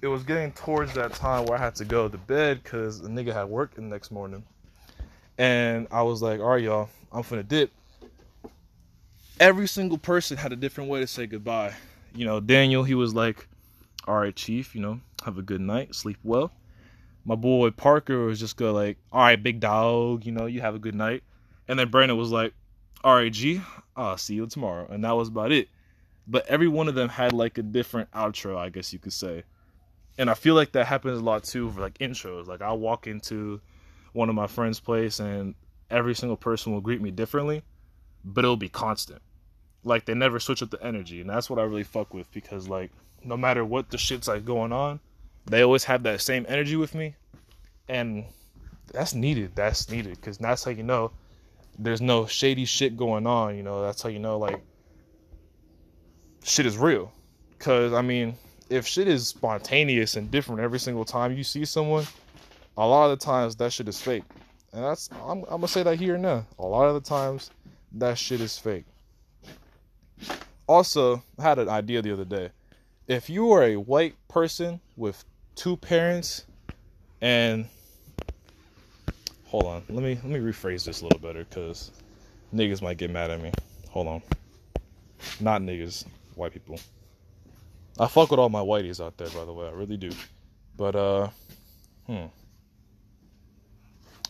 it 0.02 0.08
was 0.08 0.24
getting 0.24 0.52
towards 0.52 0.92
that 0.94 1.14
time 1.14 1.46
where 1.46 1.56
I 1.56 1.62
had 1.62 1.76
to 1.76 1.84
go 1.84 2.08
to 2.08 2.18
bed 2.18 2.62
because 2.62 3.00
the 3.00 3.08
nigga 3.08 3.32
had 3.32 3.44
work 3.44 3.74
the 3.76 3.80
next 3.80 4.10
morning, 4.10 4.42
and 5.38 5.86
I 5.92 6.02
was 6.02 6.20
like, 6.20 6.40
all 6.40 6.48
right, 6.48 6.62
y'all, 6.62 6.90
I'm 7.12 7.22
finna 7.22 7.46
dip. 7.46 7.70
Every 9.40 9.66
single 9.66 9.98
person 9.98 10.36
had 10.36 10.52
a 10.52 10.56
different 10.56 10.90
way 10.90 11.00
to 11.00 11.06
say 11.06 11.26
goodbye. 11.26 11.74
You 12.14 12.24
know, 12.24 12.38
Daniel, 12.38 12.84
he 12.84 12.94
was 12.94 13.14
like, 13.14 13.48
all 14.06 14.16
right, 14.16 14.34
chief, 14.34 14.74
you 14.74 14.80
know, 14.80 15.00
have 15.24 15.38
a 15.38 15.42
good 15.42 15.60
night, 15.60 15.94
sleep 15.94 16.18
well. 16.22 16.52
My 17.24 17.34
boy 17.34 17.70
Parker 17.70 18.26
was 18.26 18.38
just 18.38 18.56
go 18.56 18.72
like, 18.72 18.98
all 19.10 19.22
right, 19.22 19.42
big 19.42 19.58
dog, 19.58 20.24
you 20.24 20.30
know, 20.30 20.46
you 20.46 20.60
have 20.60 20.76
a 20.76 20.78
good 20.78 20.94
night. 20.94 21.24
And 21.66 21.78
then 21.78 21.88
Brandon 21.88 22.16
was 22.16 22.30
like, 22.30 22.52
all 23.02 23.14
right, 23.14 23.32
G, 23.32 23.60
I'll 23.96 24.18
see 24.18 24.34
you 24.34 24.46
tomorrow. 24.46 24.86
And 24.88 25.02
that 25.04 25.16
was 25.16 25.28
about 25.28 25.50
it. 25.50 25.68
But 26.28 26.46
every 26.46 26.68
one 26.68 26.86
of 26.86 26.94
them 26.94 27.08
had 27.08 27.32
like 27.32 27.58
a 27.58 27.62
different 27.62 28.10
outro, 28.12 28.56
I 28.56 28.68
guess 28.68 28.92
you 28.92 28.98
could 28.98 29.12
say. 29.12 29.42
And 30.16 30.30
I 30.30 30.34
feel 30.34 30.54
like 30.54 30.72
that 30.72 30.86
happens 30.86 31.18
a 31.18 31.24
lot 31.24 31.42
too 31.42 31.70
for 31.72 31.80
like 31.80 31.98
intros. 31.98 32.46
Like 32.46 32.62
I 32.62 32.72
walk 32.72 33.08
into 33.08 33.60
one 34.12 34.28
of 34.28 34.34
my 34.36 34.46
friends' 34.46 34.78
place 34.78 35.18
and 35.18 35.54
every 35.90 36.14
single 36.14 36.36
person 36.36 36.72
will 36.72 36.80
greet 36.80 37.00
me 37.00 37.10
differently, 37.10 37.62
but 38.24 38.44
it'll 38.44 38.56
be 38.56 38.68
constant. 38.68 39.22
Like 39.84 40.06
they 40.06 40.14
never 40.14 40.40
switch 40.40 40.62
up 40.62 40.70
the 40.70 40.82
energy. 40.82 41.20
And 41.20 41.28
that's 41.28 41.50
what 41.50 41.58
I 41.58 41.62
really 41.62 41.84
fuck 41.84 42.14
with 42.14 42.30
because 42.32 42.68
like 42.68 42.90
no 43.22 43.36
matter 43.36 43.64
what 43.64 43.90
the 43.90 43.98
shit's 43.98 44.28
like 44.28 44.44
going 44.44 44.72
on, 44.72 45.00
they 45.46 45.62
always 45.62 45.84
have 45.84 46.02
that 46.04 46.20
same 46.20 46.46
energy 46.48 46.76
with 46.76 46.94
me. 46.94 47.16
And 47.88 48.24
that's 48.92 49.14
needed. 49.14 49.52
That's 49.54 49.90
needed 49.90 50.16
because 50.16 50.38
that's 50.38 50.64
how 50.64 50.70
you 50.70 50.82
know 50.82 51.10
there's 51.78 52.00
no 52.00 52.26
shady 52.26 52.64
shit 52.64 52.96
going 52.96 53.26
on, 53.26 53.56
you 53.56 53.62
know, 53.62 53.82
that's 53.82 54.02
how 54.02 54.08
you 54.08 54.18
know 54.18 54.38
like 54.38 54.62
shit 56.44 56.66
is 56.66 56.78
real. 56.78 57.12
Cause 57.58 57.92
I 57.92 58.02
mean, 58.02 58.36
if 58.70 58.86
shit 58.86 59.08
is 59.08 59.28
spontaneous 59.28 60.16
and 60.16 60.30
different 60.30 60.60
every 60.60 60.78
single 60.78 61.04
time 61.04 61.36
you 61.36 61.44
see 61.44 61.64
someone, 61.64 62.06
a 62.76 62.86
lot 62.86 63.10
of 63.10 63.18
the 63.18 63.24
times 63.24 63.56
that 63.56 63.72
shit 63.72 63.88
is 63.88 64.00
fake. 64.00 64.24
And 64.72 64.84
that's 64.84 65.08
I'm, 65.24 65.42
I'm 65.44 65.60
gonna 65.60 65.68
say 65.68 65.82
that 65.82 65.98
here 65.98 66.14
and 66.14 66.22
now. 66.22 66.46
A 66.58 66.64
lot 66.64 66.86
of 66.86 66.94
the 66.94 67.08
times 67.08 67.50
that 67.94 68.18
shit 68.18 68.40
is 68.40 68.58
fake. 68.58 68.84
Also, 70.66 71.22
I 71.38 71.42
had 71.42 71.58
an 71.58 71.68
idea 71.68 72.02
the 72.02 72.12
other 72.12 72.24
day. 72.24 72.50
If 73.06 73.28
you 73.28 73.52
are 73.52 73.64
a 73.64 73.76
white 73.76 74.14
person 74.28 74.80
with 74.96 75.24
two 75.54 75.76
parents 75.76 76.46
and 77.20 77.66
hold 79.46 79.66
on. 79.66 79.82
Let 79.88 80.02
me 80.02 80.18
let 80.22 80.24
me 80.24 80.38
rephrase 80.40 80.84
this 80.84 81.00
a 81.00 81.04
little 81.04 81.20
better 81.20 81.44
because 81.44 81.90
niggas 82.54 82.82
might 82.82 82.98
get 82.98 83.10
mad 83.10 83.30
at 83.30 83.40
me. 83.40 83.52
Hold 83.90 84.08
on. 84.08 84.22
Not 85.40 85.62
niggas, 85.62 86.04
white 86.34 86.52
people. 86.52 86.78
I 87.98 88.08
fuck 88.08 88.30
with 88.30 88.40
all 88.40 88.48
my 88.48 88.60
whiteys 88.60 89.04
out 89.04 89.16
there, 89.16 89.28
by 89.30 89.44
the 89.44 89.52
way. 89.52 89.68
I 89.68 89.70
really 89.70 89.96
do. 89.96 90.10
But 90.76 90.96
uh, 90.96 91.28
hmm. 92.06 92.26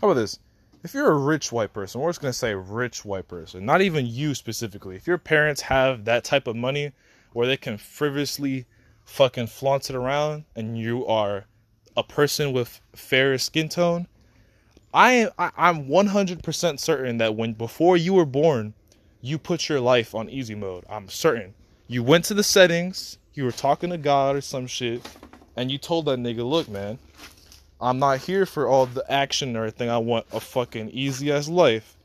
How 0.00 0.11
about 0.11 0.14
this? 0.14 0.38
If 0.84 0.92
you're 0.92 1.10
a 1.10 1.16
rich 1.16 1.50
white 1.50 1.72
person, 1.72 2.02
we're 2.02 2.10
just 2.10 2.20
gonna 2.20 2.34
say 2.34 2.54
rich 2.54 3.06
white 3.06 3.26
person, 3.26 3.64
not 3.64 3.80
even 3.80 4.04
you 4.06 4.34
specifically. 4.34 4.96
If 4.96 5.06
your 5.06 5.16
parents 5.16 5.62
have 5.62 6.04
that 6.04 6.24
type 6.24 6.46
of 6.46 6.56
money 6.56 6.92
where 7.32 7.46
they 7.46 7.56
can 7.56 7.78
frivolously 7.78 8.66
fucking 9.06 9.46
flaunt 9.46 9.88
it 9.88 9.96
around, 9.96 10.44
and 10.54 10.76
you 10.78 11.06
are 11.06 11.46
a 11.96 12.02
person 12.02 12.52
with 12.52 12.82
fair 12.94 13.38
skin 13.38 13.70
tone, 13.70 14.08
I 14.92 15.30
I, 15.38 15.52
I'm 15.56 15.86
100% 15.88 16.78
certain 16.78 17.16
that 17.16 17.34
when 17.34 17.54
before 17.54 17.96
you 17.96 18.12
were 18.12 18.26
born, 18.26 18.74
you 19.22 19.38
put 19.38 19.70
your 19.70 19.80
life 19.80 20.14
on 20.14 20.28
easy 20.28 20.54
mode. 20.54 20.84
I'm 20.90 21.08
certain. 21.08 21.54
You 21.88 22.02
went 22.02 22.26
to 22.26 22.34
the 22.34 22.44
settings, 22.44 23.16
you 23.32 23.44
were 23.44 23.52
talking 23.52 23.88
to 23.88 23.96
God 23.96 24.36
or 24.36 24.42
some 24.42 24.66
shit, 24.66 25.00
and 25.56 25.72
you 25.72 25.78
told 25.78 26.04
that 26.04 26.18
nigga, 26.18 26.46
"Look, 26.46 26.68
man, 26.68 26.98
I'm 27.84 27.98
not 27.98 28.18
here 28.18 28.46
for 28.46 28.66
all 28.66 28.86
the 28.86 29.04
action 29.10 29.56
or 29.56 29.62
anything. 29.64 29.90
I 29.90 29.98
want 29.98 30.26
a 30.32 30.40
fucking 30.40 30.90
easy 30.90 31.30
ass 31.30 31.48
life." 31.48 31.96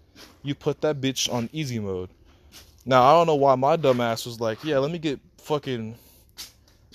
You 0.43 0.55
put 0.55 0.81
that 0.81 0.99
bitch 0.99 1.31
on 1.31 1.49
easy 1.53 1.79
mode. 1.79 2.09
Now 2.85 3.03
I 3.03 3.13
don't 3.13 3.27
know 3.27 3.35
why 3.35 3.55
my 3.55 3.77
dumbass 3.77 4.25
was 4.25 4.39
like, 4.39 4.63
"Yeah, 4.63 4.79
let 4.79 4.91
me 4.91 4.99
get 4.99 5.19
fucking 5.37 5.95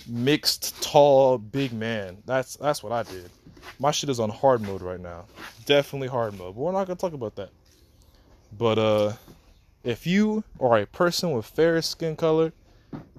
mixed, 0.07 0.81
tall, 0.81 1.37
big 1.37 1.73
man." 1.73 2.17
That's 2.25 2.55
that's 2.57 2.83
what 2.83 2.91
I 2.91 3.03
did. 3.03 3.29
My 3.79 3.91
shit 3.91 4.09
is 4.09 4.19
on 4.19 4.29
hard 4.29 4.61
mode 4.61 4.81
right 4.81 4.99
now. 4.99 5.25
Definitely 5.65 6.07
hard 6.07 6.37
mode. 6.37 6.55
But 6.55 6.61
we're 6.61 6.71
not 6.71 6.87
gonna 6.87 6.97
talk 6.97 7.13
about 7.13 7.35
that. 7.35 7.49
But 8.57 8.77
uh 8.77 9.13
if 9.83 10.07
you 10.07 10.43
are 10.59 10.79
a 10.79 10.85
person 10.85 11.31
with 11.31 11.45
fair 11.45 11.81
skin 11.81 12.15
color 12.15 12.53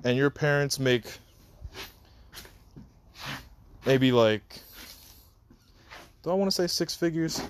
and 0.04 0.16
your 0.16 0.30
parents 0.30 0.78
make 0.78 1.04
maybe 3.84 4.10
like 4.12 4.60
do 6.26 6.32
I 6.32 6.34
want 6.34 6.50
to 6.50 6.54
say 6.56 6.66
six 6.66 6.96
figures? 6.96 7.40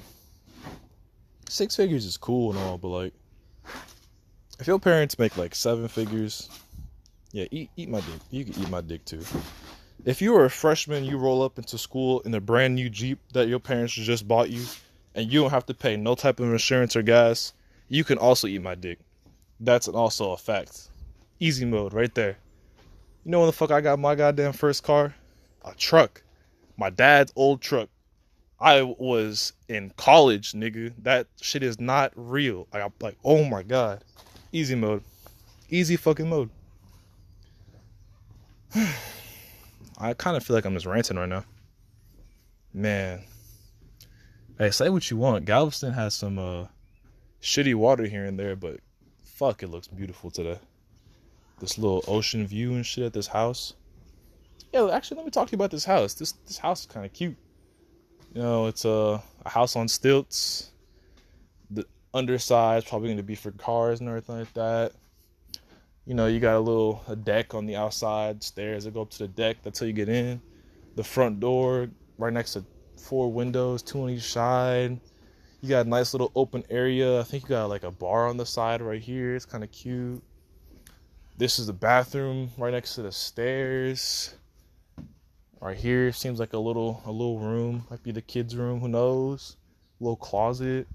Six 1.48 1.74
figures 1.74 2.04
is 2.04 2.18
cool 2.18 2.50
and 2.50 2.58
all, 2.58 2.76
but 2.76 2.88
like 2.88 3.14
if 4.60 4.66
your 4.66 4.78
parents 4.78 5.18
make 5.18 5.38
like 5.38 5.54
seven 5.54 5.88
figures, 5.88 6.50
yeah, 7.32 7.46
eat 7.50 7.70
eat 7.76 7.88
my 7.88 8.00
dick. 8.00 8.20
You 8.30 8.44
can 8.44 8.62
eat 8.62 8.68
my 8.68 8.82
dick 8.82 9.02
too. 9.06 9.22
If 10.04 10.20
you 10.20 10.36
are 10.36 10.44
a 10.44 10.50
freshman, 10.50 11.04
you 11.04 11.16
roll 11.16 11.42
up 11.42 11.56
into 11.56 11.78
school 11.78 12.20
in 12.20 12.34
a 12.34 12.40
brand 12.40 12.74
new 12.74 12.90
Jeep 12.90 13.18
that 13.32 13.48
your 13.48 13.60
parents 13.60 13.94
just 13.94 14.28
bought 14.28 14.50
you, 14.50 14.66
and 15.14 15.32
you 15.32 15.40
don't 15.40 15.50
have 15.50 15.64
to 15.66 15.74
pay 15.74 15.96
no 15.96 16.14
type 16.14 16.38
of 16.38 16.52
insurance 16.52 16.94
or 16.96 17.02
gas, 17.02 17.54
you 17.88 18.04
can 18.04 18.18
also 18.18 18.46
eat 18.46 18.60
my 18.60 18.74
dick. 18.74 18.98
That's 19.58 19.88
also 19.88 20.32
a 20.32 20.36
fact. 20.36 20.90
Easy 21.40 21.64
mode 21.64 21.94
right 21.94 22.14
there. 22.14 22.36
You 23.24 23.30
know 23.30 23.38
when 23.38 23.46
the 23.46 23.54
fuck 23.54 23.70
I 23.70 23.80
got 23.80 23.98
my 23.98 24.14
goddamn 24.14 24.52
first 24.52 24.82
car? 24.82 25.14
A 25.64 25.74
truck. 25.74 26.22
My 26.76 26.90
dad's 26.90 27.32
old 27.36 27.62
truck. 27.62 27.88
I 28.58 28.82
was 28.82 29.52
in 29.68 29.92
college, 29.96 30.52
nigga. 30.52 30.92
That 31.02 31.26
shit 31.40 31.62
is 31.62 31.78
not 31.78 32.12
real. 32.14 32.66
Like, 32.72 32.82
I'm 32.82 32.92
like, 33.00 33.16
oh 33.24 33.44
my 33.44 33.62
god. 33.62 34.02
Easy 34.52 34.74
mode. 34.74 35.02
Easy 35.68 35.96
fucking 35.96 36.28
mode. 36.28 36.50
I 39.98 40.14
kind 40.14 40.36
of 40.36 40.44
feel 40.44 40.56
like 40.56 40.64
I'm 40.64 40.74
just 40.74 40.86
ranting 40.86 41.16
right 41.16 41.28
now. 41.28 41.44
Man. 42.72 43.22
Hey, 44.58 44.70
say 44.70 44.88
what 44.88 45.10
you 45.10 45.16
want. 45.18 45.44
Galveston 45.44 45.92
has 45.92 46.14
some 46.14 46.38
uh, 46.38 46.66
shitty 47.42 47.74
water 47.74 48.06
here 48.06 48.24
and 48.24 48.38
there, 48.38 48.56
but 48.56 48.80
fuck, 49.22 49.62
it 49.62 49.68
looks 49.68 49.88
beautiful 49.88 50.30
today. 50.30 50.58
This 51.60 51.76
little 51.76 52.04
ocean 52.08 52.46
view 52.46 52.72
and 52.72 52.84
shit 52.84 53.04
at 53.04 53.12
this 53.12 53.26
house. 53.26 53.74
Yeah, 54.72 54.88
actually, 54.90 55.18
let 55.18 55.26
me 55.26 55.30
talk 55.30 55.48
to 55.48 55.52
you 55.52 55.56
about 55.56 55.70
this 55.70 55.84
house. 55.84 56.14
This 56.14 56.32
this 56.46 56.58
house 56.58 56.80
is 56.80 56.86
kind 56.86 57.04
of 57.04 57.12
cute. 57.12 57.36
You 58.36 58.42
know, 58.42 58.66
it's 58.66 58.84
a, 58.84 59.22
a 59.46 59.48
house 59.48 59.76
on 59.76 59.88
stilts. 59.88 60.70
The 61.70 61.86
underside 62.12 62.82
is 62.82 62.88
probably 62.88 63.08
going 63.08 63.16
to 63.16 63.22
be 63.22 63.34
for 63.34 63.50
cars 63.50 64.00
and 64.00 64.08
everything 64.08 64.38
like 64.38 64.52
that 64.54 64.92
you 66.06 66.14
know, 66.14 66.26
you 66.26 66.38
got 66.38 66.56
a 66.56 66.60
little 66.60 67.02
a 67.08 67.16
deck 67.16 67.52
on 67.52 67.66
the 67.66 67.76
outside, 67.76 68.42
stairs 68.42 68.84
that 68.84 68.94
go 68.94 69.02
up 69.02 69.10
to 69.10 69.18
the 69.18 69.28
deck. 69.28 69.58
That's 69.62 69.80
how 69.80 69.86
you 69.86 69.92
get 69.92 70.08
in. 70.08 70.40
The 70.94 71.02
front 71.02 71.40
door 71.40 71.88
right 72.16 72.32
next 72.32 72.52
to 72.52 72.64
four 72.96 73.30
windows, 73.30 73.82
two 73.82 74.00
on 74.02 74.10
each 74.10 74.32
side. 74.32 75.00
You 75.60 75.68
got 75.68 75.86
a 75.86 75.88
nice 75.88 76.14
little 76.14 76.30
open 76.36 76.62
area. 76.70 77.20
I 77.20 77.24
think 77.24 77.42
you 77.42 77.48
got 77.48 77.68
like 77.68 77.82
a 77.82 77.90
bar 77.90 78.28
on 78.28 78.36
the 78.36 78.46
side 78.46 78.80
right 78.80 79.02
here. 79.02 79.34
It's 79.34 79.44
kind 79.44 79.64
of 79.64 79.72
cute. 79.72 80.22
This 81.36 81.58
is 81.58 81.66
the 81.66 81.72
bathroom 81.72 82.50
right 82.56 82.72
next 82.72 82.94
to 82.94 83.02
the 83.02 83.12
stairs. 83.12 84.34
Right 85.60 85.76
here 85.76 86.12
seems 86.12 86.38
like 86.38 86.52
a 86.52 86.58
little 86.58 87.02
a 87.06 87.10
little 87.10 87.38
room. 87.38 87.86
Might 87.90 88.02
be 88.02 88.12
the 88.12 88.22
kids' 88.22 88.56
room. 88.56 88.80
Who 88.80 88.88
knows? 88.88 89.56
A 90.00 90.04
little 90.04 90.16
closet. 90.16 90.86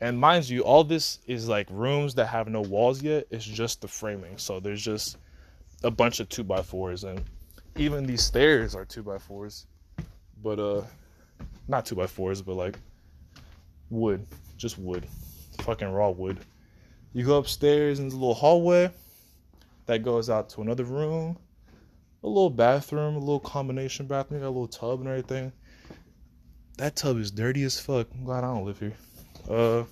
And 0.00 0.18
mind 0.18 0.48
you, 0.48 0.62
all 0.62 0.84
this 0.84 1.18
is 1.26 1.48
like 1.48 1.66
rooms 1.70 2.14
that 2.14 2.26
have 2.26 2.48
no 2.48 2.60
walls 2.60 3.02
yet. 3.02 3.26
It's 3.30 3.44
just 3.44 3.80
the 3.80 3.88
framing. 3.88 4.38
So 4.38 4.60
there's 4.60 4.82
just 4.82 5.18
a 5.82 5.90
bunch 5.90 6.20
of 6.20 6.28
two 6.28 6.44
by 6.44 6.62
fours, 6.62 7.04
and 7.04 7.22
even 7.76 8.06
these 8.06 8.22
stairs 8.22 8.74
are 8.74 8.84
two 8.84 9.02
by 9.02 9.18
fours, 9.18 9.66
but 10.42 10.58
uh, 10.58 10.82
not 11.68 11.84
two 11.84 11.94
by 11.94 12.06
fours, 12.06 12.40
but 12.40 12.54
like 12.54 12.78
wood, 13.90 14.26
just 14.56 14.78
wood, 14.78 15.06
fucking 15.58 15.88
raw 15.88 16.10
wood. 16.10 16.38
You 17.12 17.24
go 17.24 17.36
upstairs 17.38 18.00
in 18.00 18.08
the 18.08 18.14
little 18.14 18.34
hallway 18.34 18.90
that 19.86 20.02
goes 20.02 20.30
out 20.30 20.48
to 20.50 20.62
another 20.62 20.84
room, 20.84 21.36
a 22.24 22.26
little 22.26 22.50
bathroom, 22.50 23.16
a 23.16 23.18
little 23.18 23.38
combination 23.38 24.06
bathroom, 24.06 24.40
got 24.40 24.46
a 24.46 24.48
little 24.48 24.66
tub 24.66 25.00
and 25.00 25.08
everything. 25.08 25.52
That 26.78 26.96
tub 26.96 27.18
is 27.18 27.30
dirty 27.30 27.62
as 27.64 27.78
fuck. 27.78 28.08
I'm 28.14 28.24
glad 28.24 28.42
I 28.42 28.52
don't 28.52 28.64
live 28.64 28.80
here. 28.80 28.94
Uh, 29.48 29.84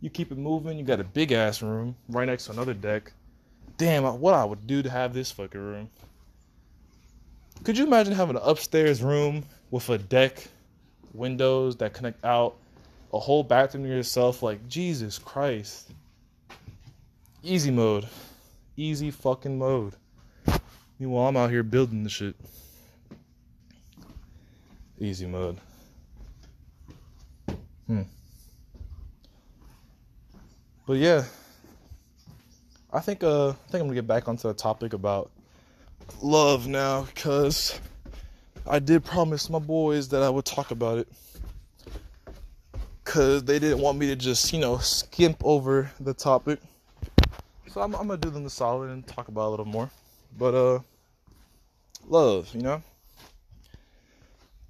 you 0.00 0.10
keep 0.10 0.32
it 0.32 0.38
moving. 0.38 0.76
You 0.76 0.84
got 0.84 0.98
a 0.98 1.04
big 1.04 1.30
ass 1.30 1.62
room 1.62 1.94
right 2.08 2.26
next 2.26 2.46
to 2.46 2.52
another 2.52 2.74
deck. 2.74 3.12
Damn, 3.78 4.02
what 4.20 4.34
I 4.34 4.44
would 4.44 4.66
do 4.66 4.82
to 4.82 4.90
have 4.90 5.14
this 5.14 5.30
fucking 5.30 5.60
room. 5.60 5.88
Could 7.62 7.78
you 7.78 7.86
imagine 7.86 8.12
having 8.12 8.36
an 8.36 8.42
upstairs 8.44 9.00
room 9.00 9.44
with 9.70 9.88
a 9.88 9.98
deck, 9.98 10.48
windows 11.14 11.76
that 11.76 11.94
connect 11.94 12.24
out, 12.24 12.56
a 13.12 13.18
whole 13.20 13.44
bathroom 13.44 13.84
to 13.84 13.88
yourself? 13.88 14.42
Like, 14.42 14.68
Jesus 14.68 15.18
Christ. 15.18 15.92
Easy 17.44 17.70
mode. 17.70 18.08
Easy 18.76 19.12
fucking 19.12 19.56
mode. 19.56 19.94
Meanwhile, 21.00 21.28
I'm 21.28 21.36
out 21.38 21.48
here 21.48 21.62
building 21.62 22.04
the 22.04 22.10
shit. 22.10 22.36
Easy 24.98 25.24
mode. 25.24 25.56
Hmm. 27.86 28.02
But 30.86 30.98
yeah, 30.98 31.24
I 32.92 33.00
think 33.00 33.24
uh, 33.24 33.48
I 33.48 33.52
think 33.52 33.80
I'm 33.80 33.86
gonna 33.86 33.94
get 33.94 34.06
back 34.06 34.28
onto 34.28 34.46
the 34.46 34.52
topic 34.52 34.92
about 34.92 35.30
love 36.20 36.66
now 36.66 37.04
because 37.04 37.80
I 38.66 38.78
did 38.78 39.02
promise 39.02 39.48
my 39.48 39.58
boys 39.58 40.06
that 40.10 40.22
I 40.22 40.28
would 40.28 40.44
talk 40.44 40.70
about 40.70 40.98
it 40.98 41.08
because 43.02 43.42
they 43.44 43.58
didn't 43.58 43.78
want 43.78 43.96
me 43.96 44.06
to 44.08 44.16
just 44.16 44.52
you 44.52 44.60
know 44.60 44.76
skimp 44.76 45.40
over 45.46 45.90
the 45.98 46.12
topic. 46.12 46.60
So 47.68 47.80
I'm, 47.80 47.94
I'm 47.94 48.06
gonna 48.06 48.18
do 48.18 48.28
them 48.28 48.44
the 48.44 48.50
solid 48.50 48.90
and 48.90 49.06
talk 49.06 49.28
about 49.28 49.48
a 49.48 49.50
little 49.50 49.64
more. 49.64 49.90
But 50.36 50.54
uh, 50.54 50.80
love, 52.06 52.54
you 52.54 52.62
know, 52.62 52.82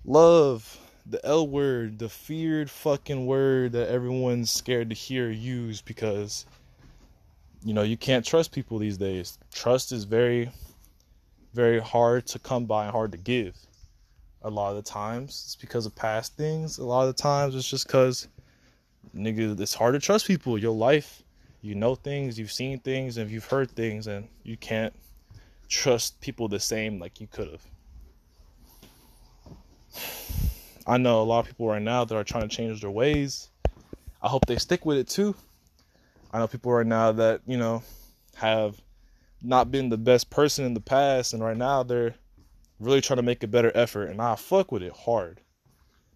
love, 0.04 0.78
the 1.06 1.24
L 1.24 1.46
word, 1.46 1.98
the 1.98 2.08
feared 2.08 2.70
fucking 2.70 3.26
word 3.26 3.72
that 3.72 3.88
everyone's 3.88 4.50
scared 4.50 4.90
to 4.90 4.94
hear 4.94 5.30
used 5.30 5.84
because 5.84 6.46
you 7.64 7.74
know 7.74 7.82
you 7.82 7.96
can't 7.96 8.24
trust 8.24 8.52
people 8.52 8.78
these 8.78 8.98
days. 8.98 9.38
Trust 9.52 9.92
is 9.92 10.04
very 10.04 10.50
very 11.52 11.80
hard 11.80 12.26
to 12.26 12.38
come 12.38 12.64
by 12.64 12.84
and 12.84 12.92
hard 12.92 13.12
to 13.12 13.18
give. 13.18 13.56
A 14.42 14.50
lot 14.50 14.70
of 14.70 14.76
the 14.76 14.88
times 14.90 15.42
it's 15.46 15.56
because 15.56 15.84
of 15.84 15.94
past 15.94 16.36
things. 16.36 16.78
A 16.78 16.84
lot 16.84 17.08
of 17.08 17.14
the 17.14 17.22
times 17.22 17.54
it's 17.54 17.68
just 17.68 17.86
because, 17.86 18.28
nigga, 19.14 19.58
it's 19.60 19.74
hard 19.74 19.94
to 19.94 20.00
trust 20.00 20.26
people. 20.26 20.56
Your 20.56 20.74
life, 20.74 21.22
you 21.60 21.74
know 21.74 21.94
things, 21.94 22.38
you've 22.38 22.52
seen 22.52 22.78
things, 22.78 23.16
and 23.16 23.30
you've 23.30 23.44
heard 23.44 23.70
things, 23.70 24.06
and 24.06 24.28
you 24.44 24.56
can't 24.56 24.94
trust 25.70 26.20
people 26.20 26.48
the 26.48 26.60
same 26.60 26.98
like 26.98 27.20
you 27.20 27.28
could 27.28 27.48
have. 27.48 27.66
I 30.86 30.98
know 30.98 31.22
a 31.22 31.24
lot 31.24 31.40
of 31.40 31.46
people 31.46 31.68
right 31.68 31.80
now 31.80 32.04
that 32.04 32.14
are 32.14 32.24
trying 32.24 32.48
to 32.48 32.54
change 32.54 32.80
their 32.80 32.90
ways. 32.90 33.48
I 34.20 34.28
hope 34.28 34.44
they 34.46 34.56
stick 34.56 34.84
with 34.84 34.98
it 34.98 35.08
too. 35.08 35.34
I 36.32 36.38
know 36.38 36.48
people 36.48 36.72
right 36.72 36.86
now 36.86 37.12
that, 37.12 37.40
you 37.46 37.56
know, 37.56 37.82
have 38.34 38.80
not 39.42 39.70
been 39.70 39.88
the 39.88 39.96
best 39.96 40.28
person 40.28 40.64
in 40.64 40.74
the 40.74 40.80
past, 40.80 41.32
and 41.32 41.42
right 41.42 41.56
now 41.56 41.82
they're 41.82 42.14
really 42.80 43.00
trying 43.00 43.16
to 43.18 43.22
make 43.22 43.42
a 43.42 43.48
better 43.48 43.72
effort, 43.74 44.06
and 44.06 44.20
I 44.20 44.34
fuck 44.34 44.72
with 44.72 44.82
it 44.82 44.92
hard. 44.92 45.40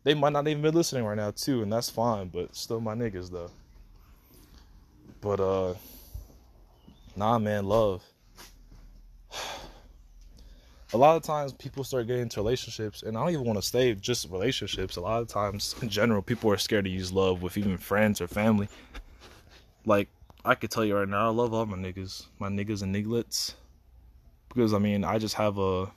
They 0.02 0.14
might 0.14 0.32
not 0.32 0.46
even 0.48 0.62
be 0.62 0.70
listening 0.70 1.04
right 1.04 1.16
now 1.16 1.30
too, 1.30 1.62
and 1.62 1.72
that's 1.72 1.88
fine, 1.88 2.28
but 2.28 2.54
still 2.54 2.80
my 2.80 2.94
niggas 2.94 3.30
though. 3.30 3.50
But 5.20 5.40
uh, 5.40 5.74
nah, 7.16 7.38
man, 7.38 7.66
love. 7.66 8.02
A 10.94 10.96
lot 10.96 11.16
of 11.16 11.24
times 11.24 11.52
people 11.52 11.82
start 11.82 12.06
getting 12.06 12.22
into 12.22 12.38
relationships, 12.38 13.02
and 13.02 13.16
I 13.18 13.20
don't 13.20 13.32
even 13.32 13.44
want 13.44 13.60
to 13.60 13.66
say 13.66 13.92
just 13.96 14.30
relationships. 14.30 14.94
A 14.94 15.00
lot 15.00 15.20
of 15.20 15.26
times, 15.26 15.74
in 15.82 15.88
general, 15.88 16.22
people 16.22 16.52
are 16.52 16.56
scared 16.56 16.84
to 16.84 16.90
use 16.90 17.10
love 17.10 17.42
with 17.42 17.58
even 17.58 17.78
friends 17.78 18.20
or 18.20 18.28
family. 18.28 18.68
Like 19.84 20.08
I 20.44 20.54
could 20.54 20.70
tell 20.70 20.84
you 20.84 20.96
right 20.96 21.08
now, 21.08 21.26
I 21.26 21.30
love 21.30 21.52
all 21.52 21.66
my 21.66 21.76
niggas, 21.76 22.26
my 22.38 22.48
niggas 22.48 22.82
and 22.82 22.94
nigglets, 22.94 23.54
because 24.48 24.72
I 24.72 24.78
mean, 24.78 25.02
I 25.02 25.18
just 25.18 25.34
have 25.34 25.58
a 25.58 25.90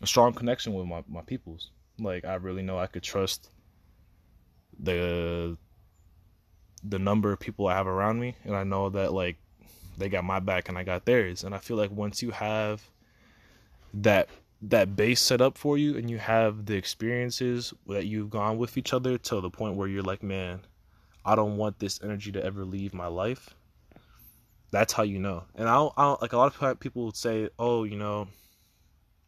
a 0.00 0.06
strong 0.06 0.32
connection 0.32 0.72
with 0.72 0.86
my 0.86 1.02
my 1.08 1.22
peoples. 1.22 1.70
Like 1.98 2.24
I 2.24 2.36
really 2.36 2.62
know 2.62 2.78
I 2.78 2.86
could 2.86 3.02
trust 3.02 3.50
the 4.78 5.56
the 6.84 7.00
number 7.00 7.32
of 7.32 7.40
people 7.40 7.66
I 7.66 7.74
have 7.74 7.88
around 7.88 8.20
me, 8.20 8.36
and 8.44 8.54
I 8.54 8.62
know 8.62 8.90
that 8.90 9.12
like 9.12 9.38
they 9.98 10.08
got 10.08 10.22
my 10.22 10.38
back 10.38 10.68
and 10.68 10.78
I 10.78 10.84
got 10.84 11.04
theirs. 11.04 11.42
And 11.42 11.52
I 11.52 11.58
feel 11.58 11.76
like 11.76 11.90
once 11.90 12.22
you 12.22 12.30
have 12.30 12.80
that 13.94 14.28
that 14.62 14.94
base 14.94 15.20
set 15.20 15.40
up 15.40 15.56
for 15.56 15.78
you, 15.78 15.96
and 15.96 16.10
you 16.10 16.18
have 16.18 16.66
the 16.66 16.76
experiences 16.76 17.72
that 17.86 18.06
you've 18.06 18.30
gone 18.30 18.58
with 18.58 18.76
each 18.76 18.92
other 18.92 19.16
to 19.16 19.40
the 19.40 19.50
point 19.50 19.76
where 19.76 19.88
you're 19.88 20.02
like, 20.02 20.22
man, 20.22 20.60
I 21.24 21.34
don't 21.34 21.56
want 21.56 21.78
this 21.78 22.00
energy 22.02 22.32
to 22.32 22.44
ever 22.44 22.64
leave 22.64 22.92
my 22.92 23.06
life. 23.06 23.54
That's 24.70 24.92
how 24.92 25.02
you 25.02 25.18
know. 25.18 25.44
And 25.54 25.68
I 25.68 25.74
don't, 25.74 25.92
I 25.96 26.16
like 26.20 26.32
a 26.32 26.36
lot 26.36 26.54
of 26.60 26.80
people 26.80 27.06
would 27.06 27.16
say, 27.16 27.48
"Oh, 27.58 27.84
you 27.84 27.96
know, 27.96 28.28